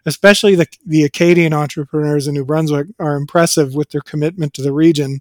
[0.05, 4.72] especially the, the Acadian entrepreneurs in New Brunswick are impressive with their commitment to the
[4.72, 5.20] region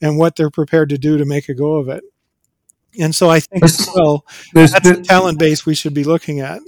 [0.00, 2.04] and what they're prepared to do to make a go of it.
[3.00, 6.60] And so I think as well, that's the talent base we should be looking at.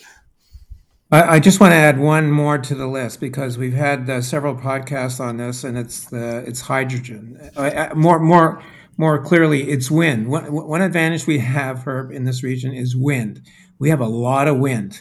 [1.10, 4.22] I, I just want to add one more to the list because we've had uh,
[4.22, 7.50] several podcasts on this, and it's the it's hydrogen.
[7.56, 8.62] Uh, more more
[9.00, 10.28] more clearly, it's wind.
[10.28, 13.40] One, one advantage we have, Herb, in this region is wind.
[13.78, 15.00] We have a lot of wind.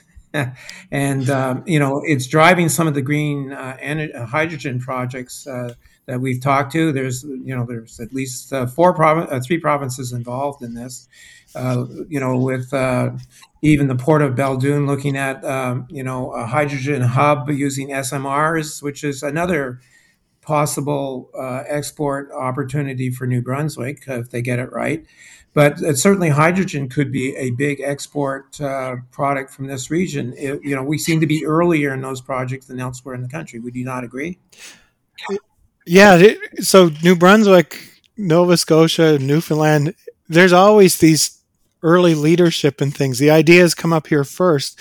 [0.91, 5.47] and um, you know it's driving some of the green uh, and uh, hydrogen projects
[5.47, 5.73] uh,
[6.05, 6.91] that we've talked to.
[6.91, 11.07] There's you know there's at least uh, four province, uh, three provinces involved in this.
[11.55, 12.71] Uh, you know with
[13.63, 18.81] even the port of Belledune looking at um, you know a hydrogen hub using SMRs,
[18.83, 19.81] which is another
[20.49, 21.29] possible
[21.67, 25.05] export opportunity for New Brunswick if they get it right.
[25.53, 30.33] But uh, certainly, hydrogen could be a big export uh, product from this region.
[30.37, 33.29] It, you know, we seem to be earlier in those projects than elsewhere in the
[33.29, 33.59] country.
[33.59, 34.37] Would you not agree?
[35.85, 36.33] Yeah.
[36.59, 39.95] So New Brunswick, Nova Scotia, Newfoundland.
[40.27, 41.41] There's always these
[41.81, 43.17] early leadership and things.
[43.17, 44.79] The ideas come up here first.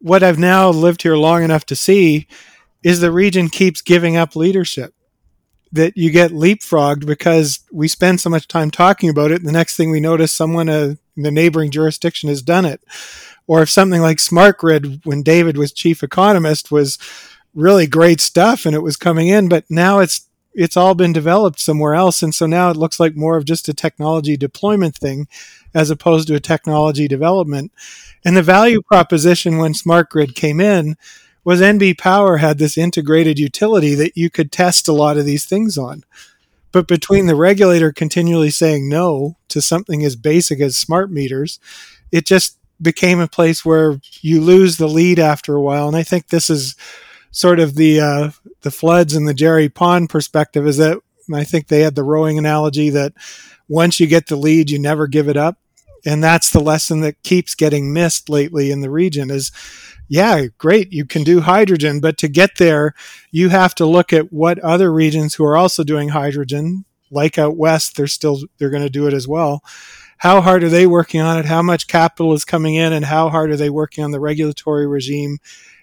[0.00, 2.28] What I've now lived here long enough to see
[2.82, 4.94] is the region keeps giving up leadership
[5.72, 9.40] that you get leapfrogged because we spend so much time talking about it.
[9.40, 12.80] And the next thing we notice, someone uh, in the neighboring jurisdiction has done it.
[13.46, 16.98] Or if something like smart grid, when David was chief economist, was
[17.54, 21.60] really great stuff and it was coming in, but now it's it's all been developed
[21.60, 25.28] somewhere else, and so now it looks like more of just a technology deployment thing,
[25.72, 27.70] as opposed to a technology development.
[28.24, 30.96] And the value proposition when smart grid came in
[31.48, 35.46] was NB Power had this integrated utility that you could test a lot of these
[35.46, 36.04] things on.
[36.72, 41.58] But between the regulator continually saying no to something as basic as smart meters,
[42.12, 45.88] it just became a place where you lose the lead after a while.
[45.88, 46.76] And I think this is
[47.30, 48.30] sort of the uh,
[48.60, 50.66] the floods and the Jerry Pond perspective.
[50.66, 51.00] Is that
[51.32, 53.14] I think they had the rowing analogy that
[53.68, 55.56] once you get the lead, you never give it up,
[56.04, 59.30] and that's the lesson that keeps getting missed lately in the region.
[59.30, 59.50] Is
[60.08, 62.94] yeah, great, you can do hydrogen, but to get there,
[63.30, 67.56] you have to look at what other regions who are also doing hydrogen, like out
[67.56, 69.62] west, they're still they're going to do it as well.
[70.18, 71.44] How hard are they working on it?
[71.44, 74.86] How much capital is coming in, and how hard are they working on the regulatory
[74.86, 75.38] regime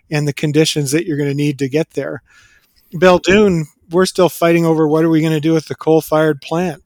[0.09, 2.21] and the conditions that you're going to need to get there?
[2.93, 6.83] Belledune, we're still fighting over what are we going to do with the coal-fired plant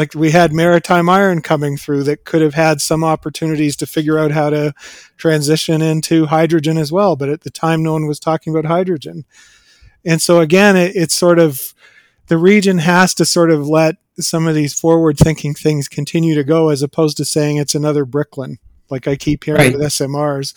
[0.00, 4.18] like we had maritime iron coming through that could have had some opportunities to figure
[4.18, 4.72] out how to
[5.18, 7.16] transition into hydrogen as well.
[7.16, 9.26] But at the time, no one was talking about hydrogen.
[10.02, 11.74] And so again, it, it's sort of
[12.28, 16.44] the region has to sort of let some of these forward thinking things continue to
[16.44, 18.56] go as opposed to saying it's another Bricklin,
[18.88, 19.72] like I keep hearing right.
[19.74, 20.54] with SMRs.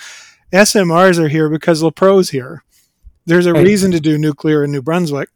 [0.54, 2.64] SMRs are here because Lepreau's here.
[3.26, 3.66] There's a right.
[3.66, 5.28] reason to do nuclear in New Brunswick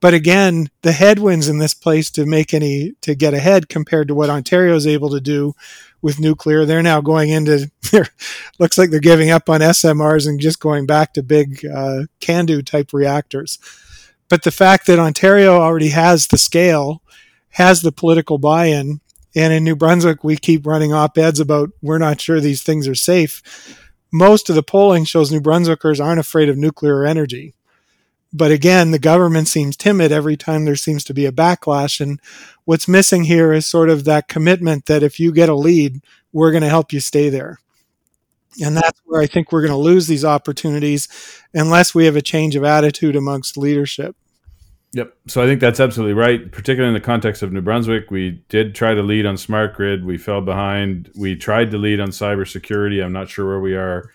[0.00, 4.14] but again, the headwinds in this place to make any to get ahead compared to
[4.14, 5.54] what Ontario is able to do
[6.00, 7.70] with nuclear, they're now going into.
[8.58, 12.64] looks like they're giving up on SMRs and just going back to big uh, CANDU
[12.64, 13.58] type reactors.
[14.28, 17.02] But the fact that Ontario already has the scale,
[17.50, 19.00] has the political buy-in,
[19.34, 22.94] and in New Brunswick we keep running op-eds about we're not sure these things are
[22.94, 23.42] safe.
[24.12, 27.54] Most of the polling shows New Brunswickers aren't afraid of nuclear energy
[28.32, 32.00] but again, the government seems timid every time there seems to be a backlash.
[32.00, 32.20] And
[32.64, 36.02] what's missing here is sort of that commitment that if you get a lead,
[36.32, 37.58] we're going to help you stay there.
[38.62, 41.08] And that's where I think we're going to lose these opportunities
[41.54, 44.16] unless we have a change of attitude amongst leadership.
[44.92, 45.14] Yep.
[45.26, 48.10] So I think that's absolutely right, particularly in the context of New Brunswick.
[48.10, 50.04] We did try to lead on smart grid.
[50.04, 51.10] We fell behind.
[51.14, 53.04] We tried to lead on cybersecurity.
[53.04, 54.10] I'm not sure where we are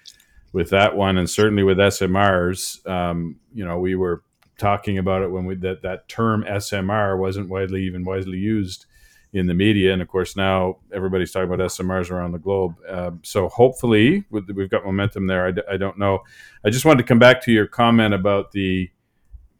[0.53, 2.87] with that one, and certainly with SMRs.
[2.87, 4.23] Um, you know, we were
[4.57, 8.85] talking about it when we that that term SMR wasn't widely even widely used
[9.33, 12.75] in the media, and of course now everybody's talking about SMRs around the globe.
[12.87, 15.47] Uh, so hopefully we've got momentum there.
[15.47, 16.19] I d- I don't know.
[16.63, 18.91] I just wanted to come back to your comment about the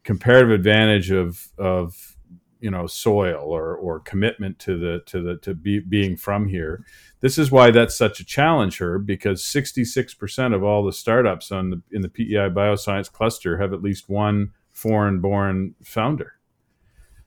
[0.04, 2.16] comparative advantage of of
[2.60, 6.84] you know soil or or commitment to the to the to be, being from here.
[7.24, 11.70] This is why that's such a challenge, Herb, because 66% of all the startups on
[11.70, 16.34] the in the PEI bioscience cluster have at least one foreign-born founder.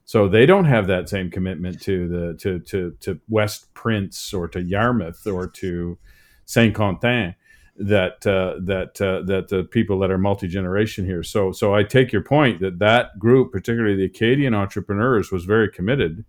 [0.05, 4.47] So they don't have that same commitment to the to to to West Prince or
[4.49, 5.97] to Yarmouth or to
[6.45, 7.33] Saint Quentin
[7.77, 11.23] that uh, that uh, that the people that are multi generation here.
[11.23, 15.71] So so I take your point that that group, particularly the Acadian entrepreneurs, was very
[15.71, 16.23] committed.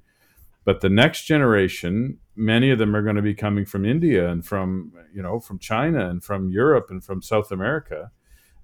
[0.69, 4.45] But the next generation, many of them are going to be coming from India and
[4.45, 8.11] from you know from China and from Europe and from South America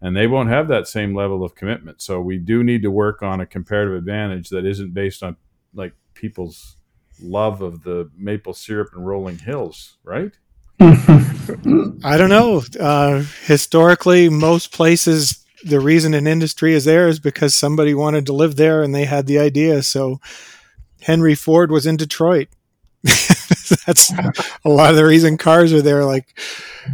[0.02, 2.02] and they won't have that same level of commitment.
[2.02, 5.36] So we do need to work on a comparative advantage that isn't based on
[5.72, 6.76] like people's
[7.22, 10.32] love of the maple syrup and rolling hills, right?
[10.80, 12.62] I don't know.
[12.78, 18.34] Uh, historically, most places, the reason an industry is there is because somebody wanted to
[18.34, 19.82] live there and they had the idea.
[19.82, 20.20] So
[21.04, 22.48] Henry Ford was in Detroit.
[23.02, 24.10] That's
[24.64, 26.04] a lot of the reason cars are there.
[26.04, 26.38] Like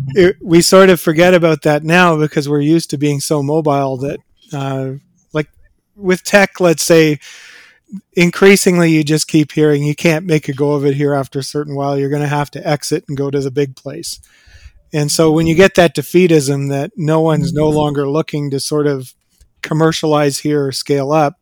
[0.09, 3.97] it, we sort of forget about that now because we're used to being so mobile
[3.99, 4.19] that,
[4.53, 4.95] uh,
[5.33, 5.49] like
[5.95, 7.21] with tech, let's say,
[8.15, 11.45] increasingly you just keep hearing you can't make a go of it here after a
[11.45, 11.97] certain while.
[11.97, 14.21] You're going to have to exit and go to the big place.
[14.93, 18.89] And so when you get that defeatism that no one's no longer looking to sort
[18.89, 19.15] of
[19.63, 21.40] commercialize here or scale up,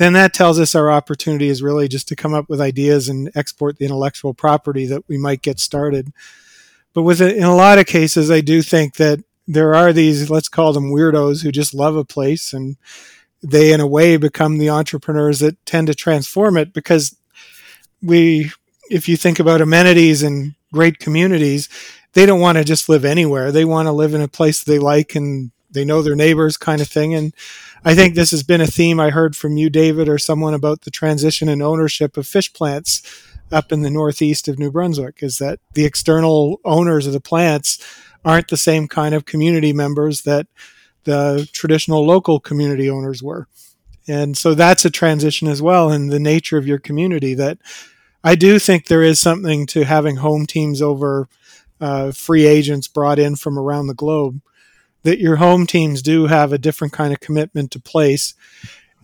[0.00, 3.30] then that tells us our opportunity is really just to come up with ideas and
[3.34, 6.10] export the intellectual property that we might get started.
[6.94, 10.30] But with it, in a lot of cases, I do think that there are these,
[10.30, 12.78] let's call them weirdos who just love a place and
[13.42, 17.14] they, in a way, become the entrepreneurs that tend to transform it because
[18.00, 18.50] we,
[18.90, 21.68] if you think about amenities and great communities,
[22.14, 23.52] they don't want to just live anywhere.
[23.52, 26.80] They want to live in a place they like and they know their neighbors kind
[26.80, 27.14] of thing.
[27.14, 27.34] And
[27.84, 30.82] I think this has been a theme I heard from you, David, or someone about
[30.82, 33.02] the transition in ownership of fish plants
[33.52, 37.78] up in the northeast of New Brunswick is that the external owners of the plants
[38.24, 40.46] aren't the same kind of community members that
[41.04, 43.48] the traditional local community owners were.
[44.06, 47.58] And so that's a transition as well in the nature of your community that
[48.22, 51.28] I do think there is something to having home teams over
[51.80, 54.42] uh, free agents brought in from around the globe
[55.02, 58.34] that your home teams do have a different kind of commitment to place.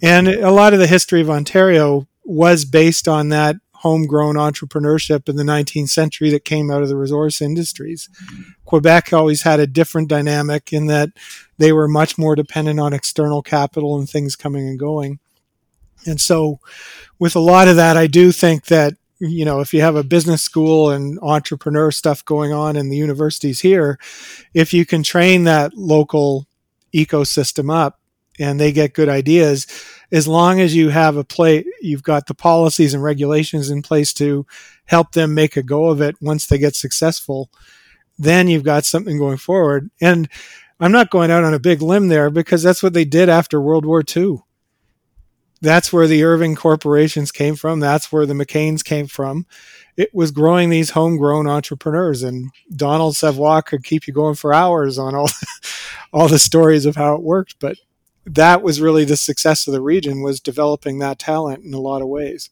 [0.03, 5.37] And a lot of the history of Ontario was based on that homegrown entrepreneurship in
[5.37, 8.09] the 19th century that came out of the resource industries.
[8.65, 11.11] Quebec always had a different dynamic in that
[11.59, 15.19] they were much more dependent on external capital and things coming and going.
[16.07, 16.61] And so,
[17.19, 20.05] with a lot of that, I do think that you know, if you have a
[20.05, 23.99] business school and entrepreneur stuff going on in the universities here,
[24.55, 26.47] if you can train that local
[26.95, 28.01] ecosystem up
[28.39, 29.67] and they get good ideas,
[30.13, 34.13] as long as you have a play, you've got the policies and regulations in place
[34.15, 34.47] to
[34.85, 37.51] help them make a go of it once they get successful,
[38.19, 39.91] then you've got something going forward.
[40.01, 40.29] And
[40.79, 43.61] I'm not going out on a big limb there because that's what they did after
[43.61, 44.43] World War II
[45.61, 47.81] that's where the Irving corporations came from.
[47.81, 49.47] That's where the McCains came from.
[49.97, 54.99] It was growing these homegrown entrepreneurs, and Donald Savoie could keep you going for hours
[54.99, 55.31] on all
[56.13, 57.57] all the stories of how it worked.
[57.59, 57.79] But
[58.27, 62.03] that was really the success of the region was developing that talent in a lot
[62.03, 62.51] of ways.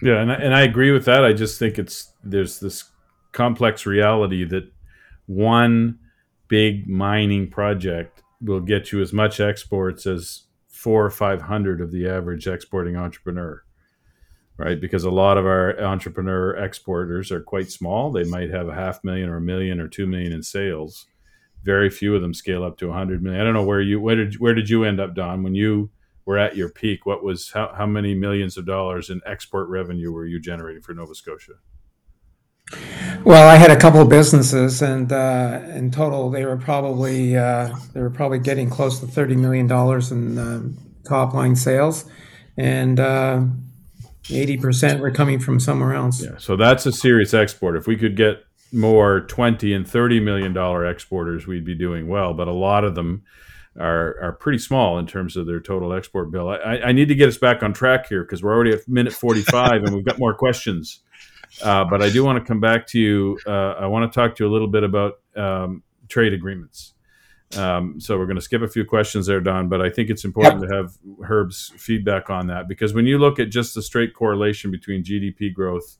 [0.00, 1.24] Yeah, and I, and I agree with that.
[1.24, 2.84] I just think it's there's this
[3.32, 4.70] complex reality that
[5.26, 5.98] one
[6.48, 10.42] big mining project will get you as much exports as
[10.82, 13.62] four or five hundred of the average exporting entrepreneur
[14.58, 14.80] right?
[14.80, 18.12] Because a lot of our entrepreneur exporters are quite small.
[18.12, 21.06] They might have a half million or a million or two million in sales.
[21.64, 23.40] Very few of them scale up to 100 million.
[23.40, 25.42] I don't know where you where did where did you end up don?
[25.42, 25.90] When you
[26.24, 30.12] were at your peak what was how, how many millions of dollars in export revenue
[30.12, 31.54] were you generating for nova scotia
[33.24, 37.74] well, I had a couple of businesses, and uh, in total, they were probably uh,
[37.92, 42.04] they were probably getting close to thirty million dollars in um, top line sales,
[42.56, 43.42] and uh,
[44.30, 46.22] eighty percent were coming from somewhere else.
[46.22, 47.76] Yeah, so that's a serious export.
[47.76, 52.34] If we could get more twenty and thirty million dollar exporters, we'd be doing well.
[52.34, 53.22] But a lot of them
[53.78, 56.48] are are pretty small in terms of their total export bill.
[56.48, 59.12] I, I need to get us back on track here because we're already at minute
[59.12, 61.00] forty five, and we've got more questions.
[61.62, 63.38] Uh, but I do want to come back to you.
[63.46, 66.94] Uh, I want to talk to you a little bit about um, trade agreements.
[67.56, 70.24] Um, so we're going to skip a few questions there, Don, but I think it's
[70.24, 70.70] important yep.
[70.70, 74.70] to have Herb's feedback on that because when you look at just the straight correlation
[74.70, 75.98] between GDP growth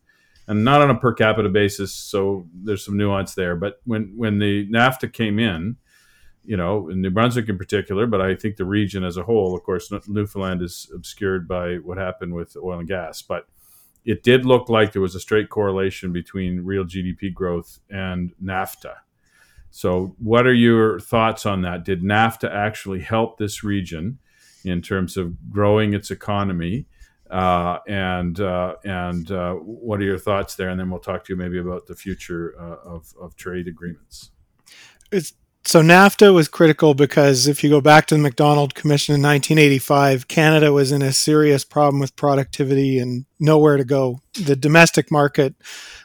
[0.49, 3.55] and not on a per capita basis, so there's some nuance there.
[3.55, 5.77] But when when the NAFTA came in,
[6.43, 9.55] you know, in New Brunswick in particular, but I think the region as a whole,
[9.55, 13.47] of course, Newfoundland is obscured by what happened with oil and gas, but
[14.05, 18.95] it did look like there was a straight correlation between real GDP growth and NAFTA.
[19.71, 21.85] So, what are your thoughts on that?
[21.85, 24.19] Did NAFTA actually help this region
[24.65, 26.87] in terms of growing its economy?
[27.31, 30.69] Uh, and uh, and uh, what are your thoughts there?
[30.69, 34.31] And then we'll talk to you maybe about the future uh, of, of trade agreements.
[35.11, 35.33] It's
[35.65, 40.27] so NAFTA was critical because if you go back to the Macdonald Commission in 1985,
[40.27, 44.21] Canada was in a serious problem with productivity and nowhere to go.
[44.35, 45.55] The domestic market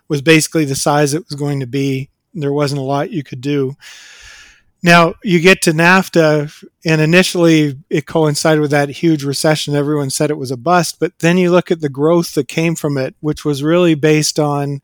[0.08, 2.12] was basically the size it was going to be.
[2.36, 3.76] There wasn't a lot you could do.
[4.84, 9.76] Now you get to NAFTA, and initially it coincided with that huge recession.
[9.76, 12.76] Everyone said it was a bust, but then you look at the growth that came
[12.76, 14.82] from it, which was really based on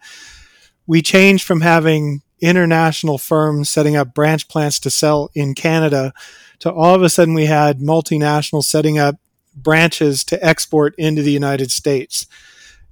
[0.88, 6.14] we changed from having international firms setting up branch plants to sell in Canada
[6.60, 9.16] to all of a sudden we had multinationals setting up
[9.56, 12.28] branches to export into the United States.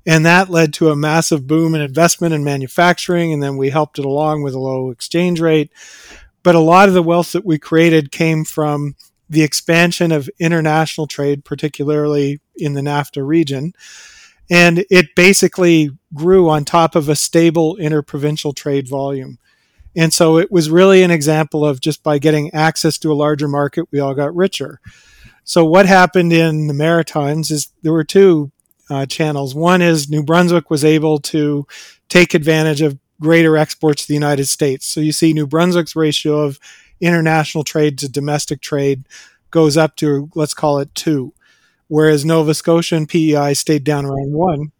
[0.06, 3.34] And that led to a massive boom in investment in manufacturing.
[3.34, 5.70] And then we helped it along with a low exchange rate.
[6.44, 8.96] But a lot of the wealth that we created came from
[9.30, 13.74] the expansion of international trade, particularly in the NAFTA region.
[14.52, 19.40] And it basically grew on top of a stable interprovincial trade volume.
[19.96, 23.48] And so it was really an example of just by getting access to a larger
[23.48, 24.80] market, we all got richer.
[25.44, 28.52] So what happened in the Maritimes is there were two
[28.90, 29.56] uh, channels.
[29.56, 31.66] One is New Brunswick was able to
[32.10, 34.86] take advantage of greater exports to the United States.
[34.86, 36.60] So you see New Brunswick's ratio of
[37.00, 39.06] international trade to domestic trade
[39.50, 41.34] goes up to, let's call it two,
[41.92, 44.72] whereas Nova Scotia and PEI stayed down around one.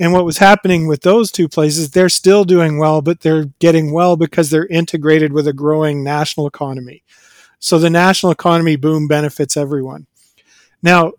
[0.00, 3.92] And what was happening with those two places, they're still doing well, but they're getting
[3.92, 7.04] well because they're integrated with a growing national economy.
[7.60, 10.08] So the national economy boom benefits everyone.
[10.82, 11.12] Now,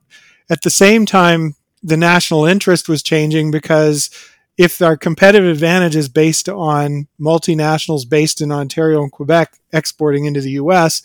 [0.50, 4.10] at the same time, the national interest was changing because
[4.58, 10.42] if our competitive advantage is based on multinationals based in Ontario and Quebec exporting into
[10.42, 11.02] the US,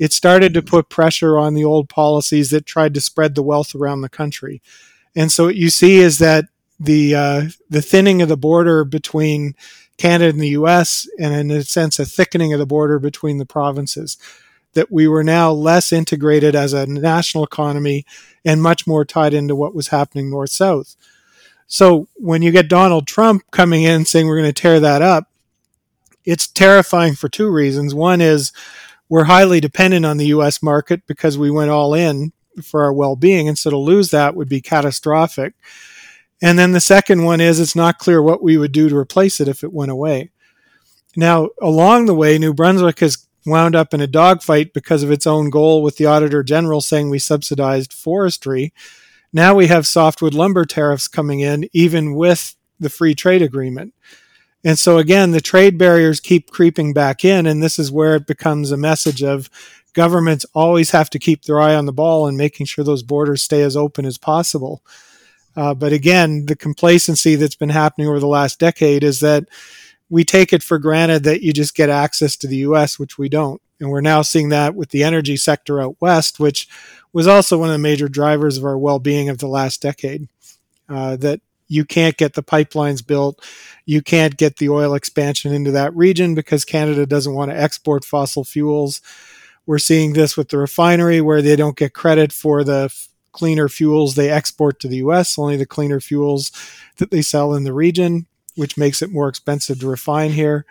[0.00, 3.74] it started to put pressure on the old policies that tried to spread the wealth
[3.74, 4.62] around the country.
[5.14, 6.46] And so what you see is that
[6.80, 9.54] the uh, the thinning of the border between
[9.98, 11.06] Canada and the U.S.
[11.18, 14.16] and in a sense a thickening of the border between the provinces.
[14.72, 18.06] That we were now less integrated as a national economy
[18.44, 20.94] and much more tied into what was happening north south.
[21.66, 25.28] So when you get Donald Trump coming in saying we're going to tear that up,
[26.24, 27.94] it's terrifying for two reasons.
[27.94, 28.52] One is
[29.10, 32.32] we're highly dependent on the US market because we went all in
[32.62, 33.48] for our well being.
[33.48, 35.54] And so to lose that would be catastrophic.
[36.40, 39.40] And then the second one is it's not clear what we would do to replace
[39.40, 40.30] it if it went away.
[41.16, 45.26] Now, along the way, New Brunswick has wound up in a dogfight because of its
[45.26, 48.72] own goal with the Auditor General saying we subsidized forestry.
[49.32, 53.92] Now we have softwood lumber tariffs coming in, even with the free trade agreement.
[54.64, 57.46] And so, again, the trade barriers keep creeping back in.
[57.46, 59.48] And this is where it becomes a message of
[59.92, 63.42] governments always have to keep their eye on the ball and making sure those borders
[63.42, 64.82] stay as open as possible.
[65.56, 69.46] Uh, but again, the complacency that's been happening over the last decade is that
[70.08, 73.28] we take it for granted that you just get access to the US, which we
[73.28, 73.60] don't.
[73.80, 76.68] And we're now seeing that with the energy sector out west, which
[77.12, 80.28] was also one of the major drivers of our well being of the last decade.
[80.88, 81.40] Uh, that
[81.70, 83.42] you can't get the pipelines built,
[83.86, 88.04] you can't get the oil expansion into that region because Canada doesn't want to export
[88.04, 89.00] fossil fuels.
[89.66, 92.92] We're seeing this with the refinery where they don't get credit for the
[93.30, 96.50] cleaner fuels they export to the US, only the cleaner fuels
[96.96, 100.66] that they sell in the region, which makes it more expensive to refine here.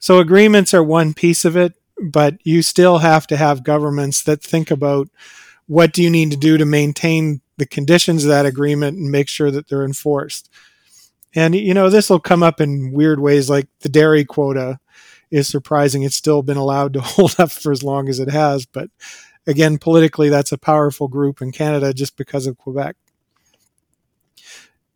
[0.00, 4.42] So agreements are one piece of it, but you still have to have governments that
[4.42, 5.08] think about
[5.66, 9.28] what do you need to do to maintain the conditions of that agreement and make
[9.28, 10.50] sure that they're enforced.
[11.34, 14.80] And you know, this will come up in weird ways like the dairy quota
[15.30, 18.64] is surprising it's still been allowed to hold up for as long as it has,
[18.64, 18.88] but
[19.48, 22.96] again, politically, that's a powerful group in Canada just because of Quebec.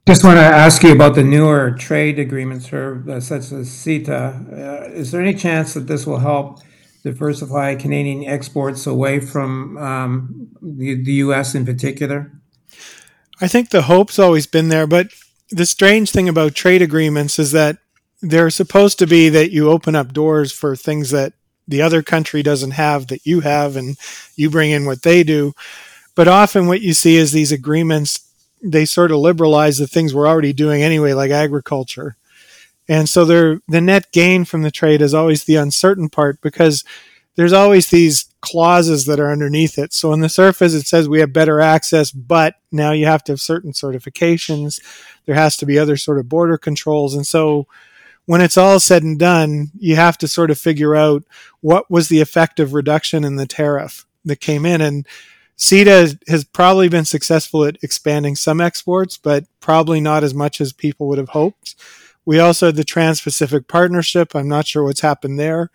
[0.06, 4.52] Just want to ask you about the newer trade agreements, for, uh, such as CETA.
[4.52, 6.58] Uh, is there any chance that this will help
[7.04, 11.54] diversify Canadian exports away from um, the, the U.S.
[11.54, 12.32] in particular?
[13.42, 15.08] I think the hope's always been there, but
[15.50, 17.78] the strange thing about trade agreements is that
[18.22, 21.32] they're supposed to be that you open up doors for things that
[21.66, 23.96] the other country doesn't have that you have, and
[24.36, 25.54] you bring in what they do.
[26.14, 28.32] But often what you see is these agreements,
[28.62, 32.16] they sort of liberalize the things we're already doing anyway, like agriculture.
[32.88, 36.84] And so the net gain from the trade is always the uncertain part because
[37.36, 39.92] there's always these clauses that are underneath it.
[39.92, 43.32] So on the surface, it says we have better access, but now you have to
[43.32, 44.80] have certain certifications.
[45.26, 47.14] There has to be other sort of border controls.
[47.14, 47.66] And so
[48.26, 51.24] when it's all said and done, you have to sort of figure out
[51.60, 54.80] what was the effective reduction in the tariff that came in.
[54.80, 55.06] And
[55.56, 60.72] CETA has probably been successful at expanding some exports, but probably not as much as
[60.72, 61.76] people would have hoped.
[62.24, 64.34] We also had the Trans Pacific Partnership.
[64.34, 65.70] I'm not sure what's happened there.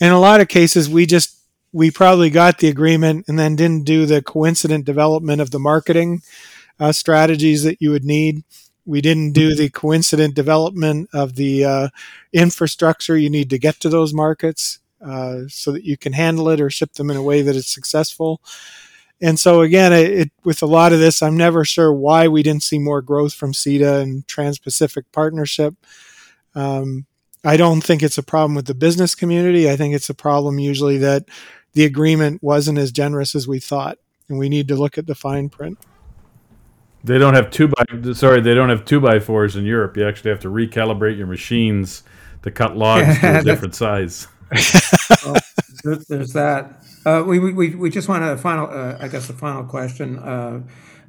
[0.00, 1.36] In a lot of cases, we just
[1.72, 6.22] we probably got the agreement and then didn't do the coincident development of the marketing
[6.80, 8.44] uh, strategies that you would need.
[8.86, 11.88] We didn't do the coincident development of the uh,
[12.32, 16.60] infrastructure you need to get to those markets uh, so that you can handle it
[16.60, 18.40] or ship them in a way that is successful.
[19.20, 22.42] And so again, it, it, with a lot of this, I'm never sure why we
[22.42, 25.74] didn't see more growth from CETA and Trans-Pacific Partnership.
[26.54, 27.06] Um,
[27.44, 29.70] I don't think it's a problem with the business community.
[29.70, 31.24] I think it's a problem usually that
[31.72, 35.14] the agreement wasn't as generous as we thought, and we need to look at the
[35.14, 35.78] fine print.
[37.04, 39.96] They don't have two by sorry, they don't have two by fours in Europe.
[39.96, 42.02] You actually have to recalibrate your machines
[42.42, 44.26] to cut logs to a different size.
[45.24, 45.36] well,
[46.08, 46.82] there's that.
[47.06, 50.60] Uh, we, we, we just want a final, uh, I guess, a final question uh,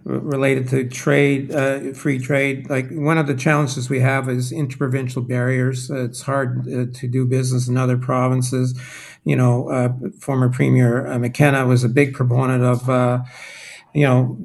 [0.09, 2.69] related to trade, uh, free trade.
[2.69, 5.89] Like one of the challenges we have is interprovincial barriers.
[5.91, 8.79] Uh, it's hard uh, to do business in other provinces.
[9.23, 12.87] You know, former Premier McKenna was a big proponent of,
[13.93, 14.37] you know,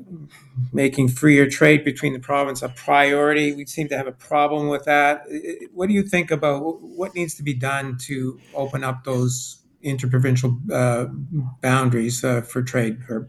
[0.73, 3.55] making freer trade between the province a priority.
[3.55, 5.27] We seem to have a problem with that.
[5.73, 10.59] What do you think about what needs to be done to open up those interprovincial
[10.73, 11.07] uh,
[11.61, 12.99] boundaries uh, for trade?
[13.09, 13.29] Or...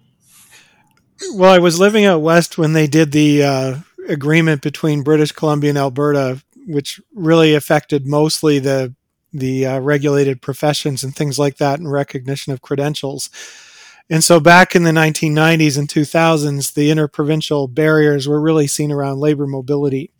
[1.33, 3.75] Well, I was living out west when they did the uh,
[4.07, 8.93] agreement between British Columbia and Alberta, which really affected mostly the
[9.31, 13.29] the uh, regulated professions and things like that, and recognition of credentials.
[14.09, 19.19] And so back in the 1990s and 2000s, the interprovincial barriers were really seen around
[19.19, 20.11] labor mobility.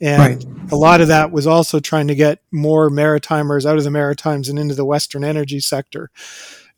[0.00, 0.72] And right.
[0.72, 4.48] a lot of that was also trying to get more maritimers out of the Maritimes
[4.48, 6.10] and into the Western energy sector.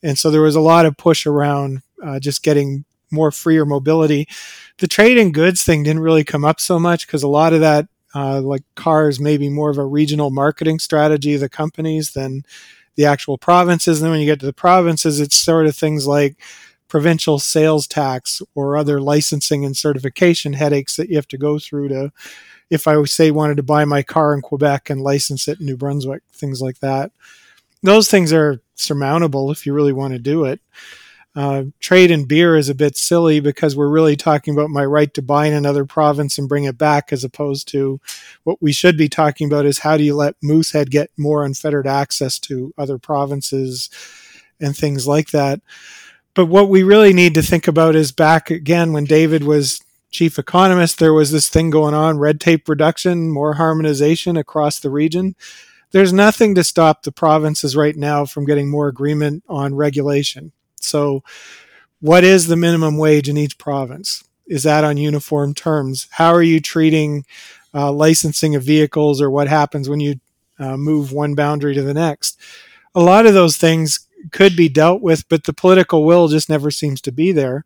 [0.02, 2.84] And so there was a lot of push around uh, just getting
[3.14, 4.28] more freer mobility.
[4.78, 7.60] The trade in goods thing didn't really come up so much because a lot of
[7.60, 12.44] that, uh, like cars, maybe more of a regional marketing strategy of the companies than
[12.96, 14.00] the actual provinces.
[14.00, 16.36] And then when you get to the provinces, it's sort of things like
[16.88, 21.88] provincial sales tax or other licensing and certification headaches that you have to go through
[21.88, 22.12] to,
[22.70, 25.76] if I say wanted to buy my car in Quebec and license it in New
[25.76, 27.10] Brunswick, things like that.
[27.82, 30.60] Those things are surmountable if you really want to do it.
[31.36, 35.12] Uh, trade in beer is a bit silly because we're really talking about my right
[35.14, 38.00] to buy in another province and bring it back, as opposed to
[38.44, 41.88] what we should be talking about is how do you let Moosehead get more unfettered
[41.88, 43.90] access to other provinces
[44.60, 45.60] and things like that.
[46.34, 49.80] But what we really need to think about is back again when David was
[50.12, 54.90] chief economist, there was this thing going on red tape reduction, more harmonization across the
[54.90, 55.34] region.
[55.90, 60.52] There's nothing to stop the provinces right now from getting more agreement on regulation
[60.84, 61.22] so,
[62.00, 64.24] what is the minimum wage in each province?
[64.46, 66.06] Is that on uniform terms?
[66.10, 67.24] How are you treating
[67.72, 70.20] uh, licensing of vehicles or what happens when you
[70.58, 72.38] uh, move one boundary to the next?
[72.94, 76.70] A lot of those things could be dealt with, but the political will just never
[76.70, 77.64] seems to be there.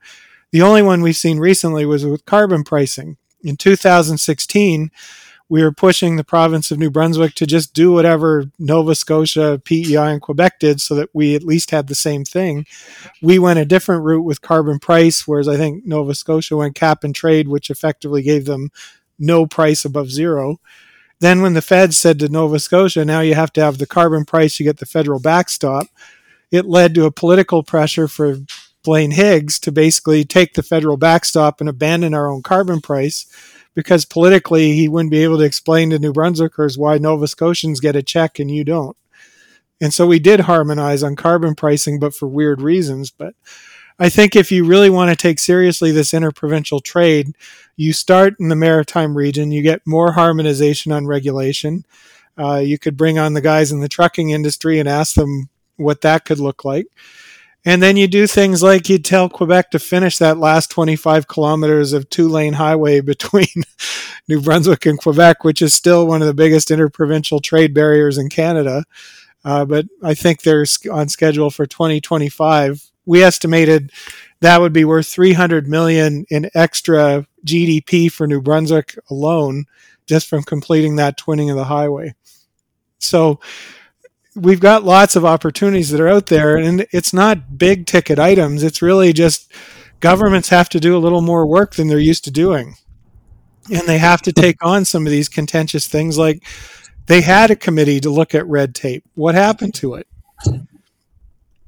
[0.53, 3.17] The only one we've seen recently was with carbon pricing.
[3.43, 4.91] In 2016,
[5.49, 10.13] we were pushing the province of New Brunswick to just do whatever Nova Scotia, PEI,
[10.13, 12.67] and Quebec did so that we at least had the same thing.
[13.23, 17.03] We went a different route with carbon price, whereas I think Nova Scotia went cap
[17.03, 18.71] and trade, which effectively gave them
[19.19, 20.61] no price above zero.
[21.21, 24.25] Then, when the Fed said to Nova Scotia, now you have to have the carbon
[24.25, 25.87] price, you get the federal backstop,
[26.51, 28.37] it led to a political pressure for
[28.85, 33.27] Blaine Higgs to basically take the federal backstop and abandon our own carbon price
[33.75, 37.97] because politically he wouldn't be able to explain to New Brunswickers why Nova Scotians get
[37.97, 38.97] a check and you don't.
[39.81, 43.11] And so we did harmonize on carbon pricing, but for weird reasons.
[43.11, 43.35] But
[43.99, 47.35] I think if you really want to take seriously this interprovincial trade,
[47.77, 51.85] you start in the maritime region, you get more harmonization on regulation.
[52.37, 56.01] Uh, you could bring on the guys in the trucking industry and ask them what
[56.03, 56.87] that could look like.
[57.65, 61.93] And then you do things like you tell Quebec to finish that last 25 kilometers
[61.93, 63.65] of two lane highway between
[64.29, 68.29] New Brunswick and Quebec, which is still one of the biggest interprovincial trade barriers in
[68.29, 68.85] Canada.
[69.45, 72.91] uh, but I think they're on schedule for 2025.
[73.07, 73.91] We estimated
[74.41, 79.65] that would be worth 300 million in extra GDP for New Brunswick alone,
[80.07, 82.15] just from completing that twinning of the highway.
[82.99, 83.41] So
[84.39, 88.63] we've got lots of opportunities that are out there, and it's not big ticket items.
[88.63, 89.53] It's really just
[90.01, 92.77] governments have to do a little more work than they're used to doing.
[93.71, 96.43] And they have to take on some of these contentious things like
[97.07, 99.05] they had a committee to look at red tape.
[99.15, 100.07] What happened to it?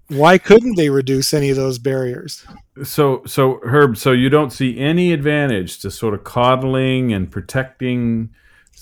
[0.09, 2.45] Why couldn't they reduce any of those barriers?
[2.83, 8.31] So, so Herb, so you don't see any advantage to sort of coddling and protecting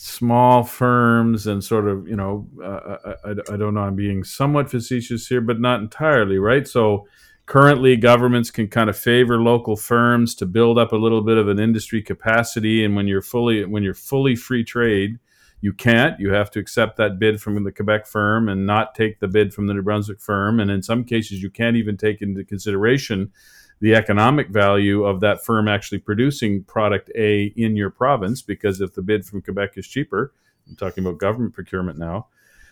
[0.01, 4.23] small firms and sort of, you know, uh, I, I, I don't know, I'm being
[4.23, 6.67] somewhat facetious here, but not entirely, right?
[6.67, 7.09] So,
[7.47, 11.49] currently governments can kind of favor local firms to build up a little bit of
[11.49, 15.19] an industry capacity and when you're fully when you're fully free trade
[15.61, 16.19] you can't.
[16.21, 19.53] You have to accept that bid from the Quebec firm and not take the bid
[19.53, 20.61] from the New Brunswick firm.
[20.61, 23.33] And in some cases, you can't even take into consideration
[23.81, 28.95] the economic value of that firm actually producing product A in your province because if
[28.95, 30.33] the bid from Quebec is cheaper,
[30.69, 32.27] I'm talking about government procurement now.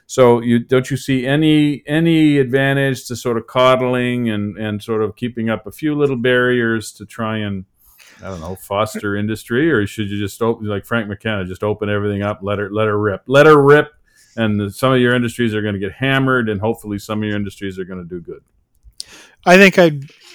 [0.06, 5.02] So you don't you see any any advantage to sort of coddling and and sort
[5.02, 7.64] of keeping up a few little barriers to try and
[8.22, 11.90] I don't know, foster industry, or should you just open like Frank McKenna, just open
[11.90, 13.92] everything up, let her let her rip, let her rip,
[14.36, 17.36] and some of your industries are going to get hammered, and hopefully some of your
[17.36, 18.42] industries are going to do good.
[19.46, 19.92] I think i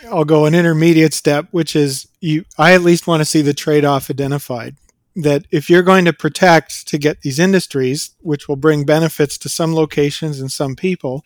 [0.10, 2.46] I'll go an intermediate step, which is you.
[2.58, 4.76] I at least want to see the trade off identified.
[5.16, 9.50] That if you're going to protect to get these industries, which will bring benefits to
[9.50, 11.24] some locations and some people,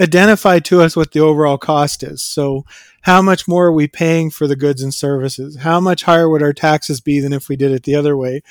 [0.00, 2.20] identify to us what the overall cost is.
[2.20, 2.66] So,
[3.02, 5.56] how much more are we paying for the goods and services?
[5.56, 8.42] How much higher would our taxes be than if we did it the other way?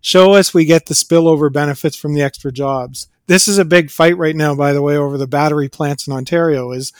[0.00, 3.08] Show us we get the spillover benefits from the extra jobs.
[3.26, 6.12] This is a big fight right now, by the way, over the battery plants in
[6.12, 6.72] Ontario.
[6.72, 6.92] Is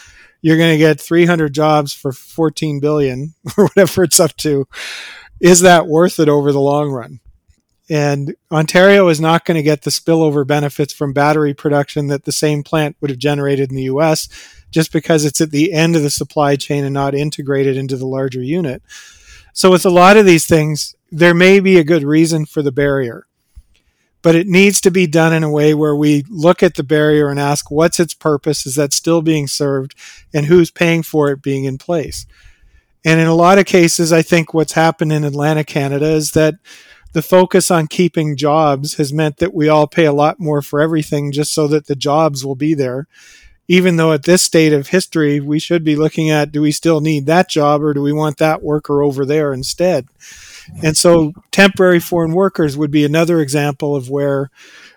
[0.43, 4.66] you're going to get 300 jobs for 14 billion or whatever it's up to.
[5.41, 7.20] Is that worth it over the long run?
[7.88, 12.32] And Ontario is not going to get the spillover benefits from battery production that the
[12.32, 14.28] same plant would have generated in the US
[14.70, 18.07] just because it's at the end of the supply chain and not integrated into the
[18.07, 18.82] larger unit.
[19.53, 22.70] So, with a lot of these things, there may be a good reason for the
[22.70, 23.26] barrier,
[24.23, 27.29] but it needs to be done in a way where we look at the barrier
[27.29, 28.66] and ask what's its purpose?
[28.66, 29.95] Is that still being served?
[30.35, 32.27] And who's paying for it being in place?
[33.05, 36.57] And in a lot of cases, I think what's happened in Atlantic Canada is that
[37.12, 40.81] the focus on keeping jobs has meant that we all pay a lot more for
[40.81, 43.09] everything just so that the jobs will be there.
[43.71, 47.01] Even though at this state of history, we should be looking at do we still
[47.01, 50.09] need that job or do we want that worker over there instead?
[50.83, 54.51] And so temporary foreign workers would be another example of where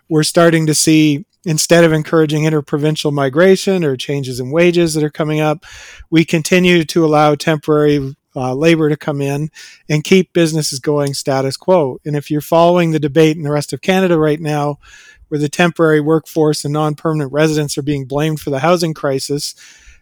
[0.09, 5.11] we're starting to see instead of encouraging interprovincial migration or changes in wages that are
[5.11, 5.67] coming up,
[6.09, 9.51] we continue to allow temporary uh, labor to come in
[9.87, 11.99] and keep businesses going status quo.
[12.05, 14.79] And if you're following the debate in the rest of Canada right now,
[15.33, 19.55] where the temporary workforce and non permanent residents are being blamed for the housing crisis,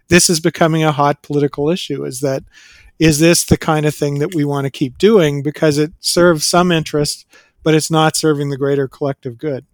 [0.09, 2.03] this is becoming a hot political issue.
[2.03, 2.43] Is that
[2.99, 6.45] is this the kind of thing that we want to keep doing because it serves
[6.45, 7.25] some interest,
[7.63, 9.65] but it's not serving the greater collective good?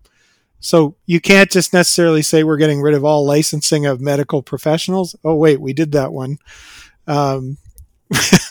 [0.60, 5.16] So you can't just necessarily say we're getting rid of all licensing of medical professionals.
[5.24, 6.38] Oh wait, we did that one.
[7.08, 7.58] Um,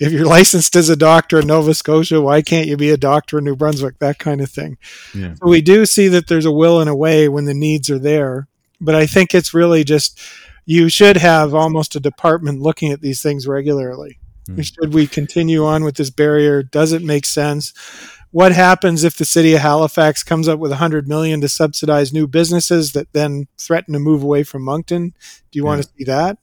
[0.00, 3.38] if you're licensed as a doctor in Nova Scotia, why can't you be a doctor
[3.38, 3.98] in New Brunswick?
[3.98, 4.78] That kind of thing.
[5.14, 5.34] Yeah.
[5.34, 7.98] So we do see that there's a will and a way when the needs are
[7.98, 8.48] there.
[8.80, 10.18] But I think it's really just
[10.64, 14.18] you should have almost a department looking at these things regularly.
[14.48, 14.64] Mm.
[14.64, 16.62] Should we continue on with this barrier?
[16.62, 17.74] Does it make sense?
[18.30, 22.26] What happens if the city of Halifax comes up with 100 million to subsidize new
[22.26, 25.14] businesses that then threaten to move away from Moncton?
[25.50, 25.68] Do you yeah.
[25.68, 26.38] want to see that?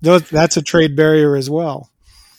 [0.00, 1.90] that's a trade barrier as well.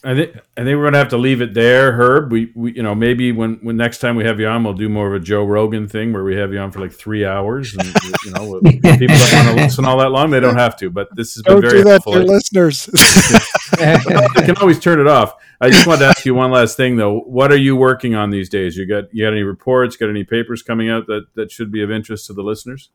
[0.01, 2.31] I think I think we're gonna have to leave it there, Herb.
[2.31, 4.87] We, we you know maybe when, when next time we have you on, we'll do
[4.87, 7.75] more of a Joe Rogan thing where we have you on for like three hours,
[7.75, 7.85] and
[8.23, 10.89] you know people don't want to listen all that long, they don't have to.
[10.89, 12.13] But this has been don't very do that helpful.
[12.13, 12.85] To listeners,
[13.77, 15.33] they can always turn it off.
[15.59, 17.19] I just wanted to ask you one last thing though.
[17.19, 18.77] What are you working on these days?
[18.77, 19.97] You got you got any reports?
[19.97, 22.89] Got any papers coming out that that should be of interest to the listeners?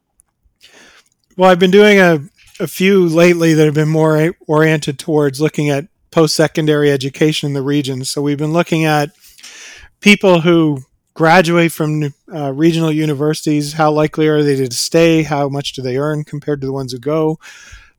[1.36, 2.20] Well, I've been doing a
[2.60, 7.54] a few lately that have been more oriented towards looking at post secondary education in
[7.54, 8.04] the region.
[8.04, 9.10] So we've been looking at
[10.00, 10.82] people who
[11.14, 13.72] graduate from uh, regional universities.
[13.72, 15.24] How likely are they to stay?
[15.24, 17.40] How much do they earn compared to the ones who go?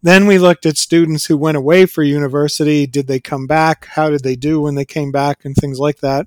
[0.01, 2.88] Then we looked at students who went away for university.
[2.88, 3.88] Did they come back?
[3.88, 5.43] How did they do when they came back?
[5.43, 6.26] And things like that.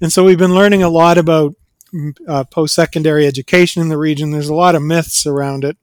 [0.00, 1.54] And so we've been learning a lot about
[1.94, 4.32] mm, uh, post secondary education in the region.
[4.32, 5.76] There's a lot of myths around it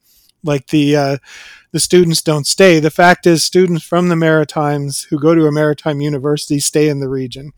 [0.44, 1.18] like the uh,
[1.74, 2.80] the students don't stay.
[2.80, 7.00] The fact is, students from the Maritimes who go to a maritime university stay in
[7.00, 7.52] the region.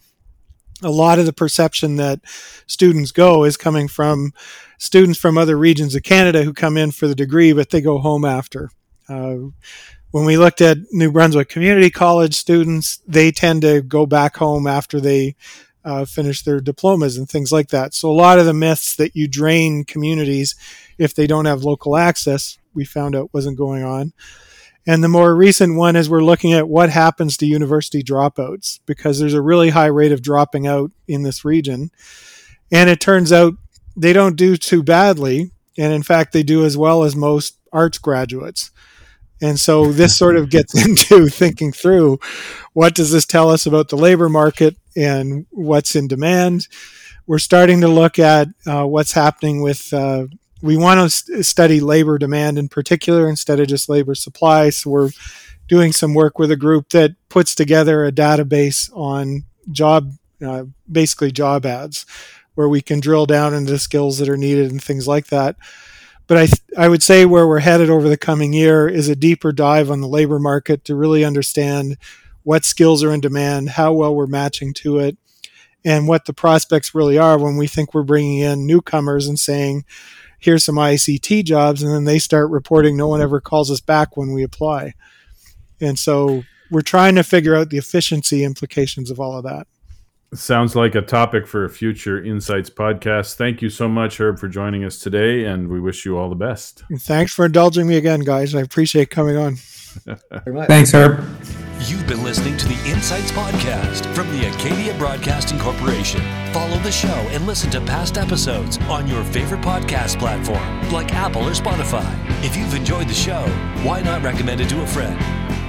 [0.82, 2.22] A lot of the perception that
[2.66, 4.34] students go is coming from
[4.78, 7.98] students from other regions of Canada who come in for the degree, but they go
[7.98, 8.70] home after.
[9.10, 9.36] Uh,
[10.12, 14.66] when we looked at New Brunswick Community College students, they tend to go back home
[14.66, 15.36] after they
[15.84, 17.94] uh, finish their diplomas and things like that.
[17.94, 20.56] So a lot of the myths that you drain communities
[20.98, 24.14] if they don't have local access, we found out wasn't going on.
[24.88, 29.20] And the more recent one is we're looking at what happens to university dropouts because
[29.20, 31.90] there's a really high rate of dropping out in this region.
[32.72, 33.56] And it turns out
[33.98, 35.52] they don't do too badly.
[35.78, 38.70] And in fact, they do as well as most arts graduates.
[39.42, 42.20] And so this sort of gets into thinking through
[42.74, 46.68] what does this tell us about the labor market and what's in demand.
[47.26, 49.92] We're starting to look at uh, what's happening with.
[49.92, 50.28] Uh,
[50.66, 54.72] we want to st- study labor demand in particular instead of just labor supply.
[54.72, 55.12] So we're
[55.68, 60.14] doing some work with a group that puts together a database on job,
[60.46, 62.06] uh, basically job ads,
[62.56, 65.56] where we can drill down into the skills that are needed and things like that.
[66.28, 69.16] But I, th- I would say where we're headed over the coming year is a
[69.16, 71.98] deeper dive on the labor market to really understand
[72.42, 75.18] what skills are in demand, how well we're matching to it,
[75.84, 79.86] and what the prospects really are when we think we're bringing in newcomers and saying,
[80.46, 84.16] here's some ICT jobs, and then they start reporting no one ever calls us back
[84.16, 84.94] when we apply.
[85.82, 89.68] And so we're trying to figure out the efficiency implications of all of that.
[90.34, 93.36] Sounds like a topic for a future Insights podcast.
[93.36, 96.36] Thank you so much, Herb, for joining us today, and we wish you all the
[96.36, 96.84] best.
[97.00, 98.54] Thanks for indulging me again, guys.
[98.54, 99.56] I appreciate coming on.
[100.68, 101.26] Thanks, Herb.
[101.80, 106.22] You've been listening to the Insights Podcast from the Acadia Broadcasting Corporation.
[106.54, 111.44] Follow the show and listen to past episodes on your favorite podcast platform, like Apple
[111.44, 112.10] or Spotify.
[112.44, 113.46] If you've enjoyed the show,
[113.84, 115.20] why not recommend it to a friend?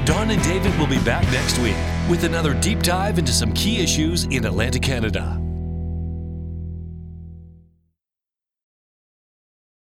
[0.06, 1.76] Don and David will be back next week
[2.08, 5.45] with another deep dive into some key issues in Atlantic Canada.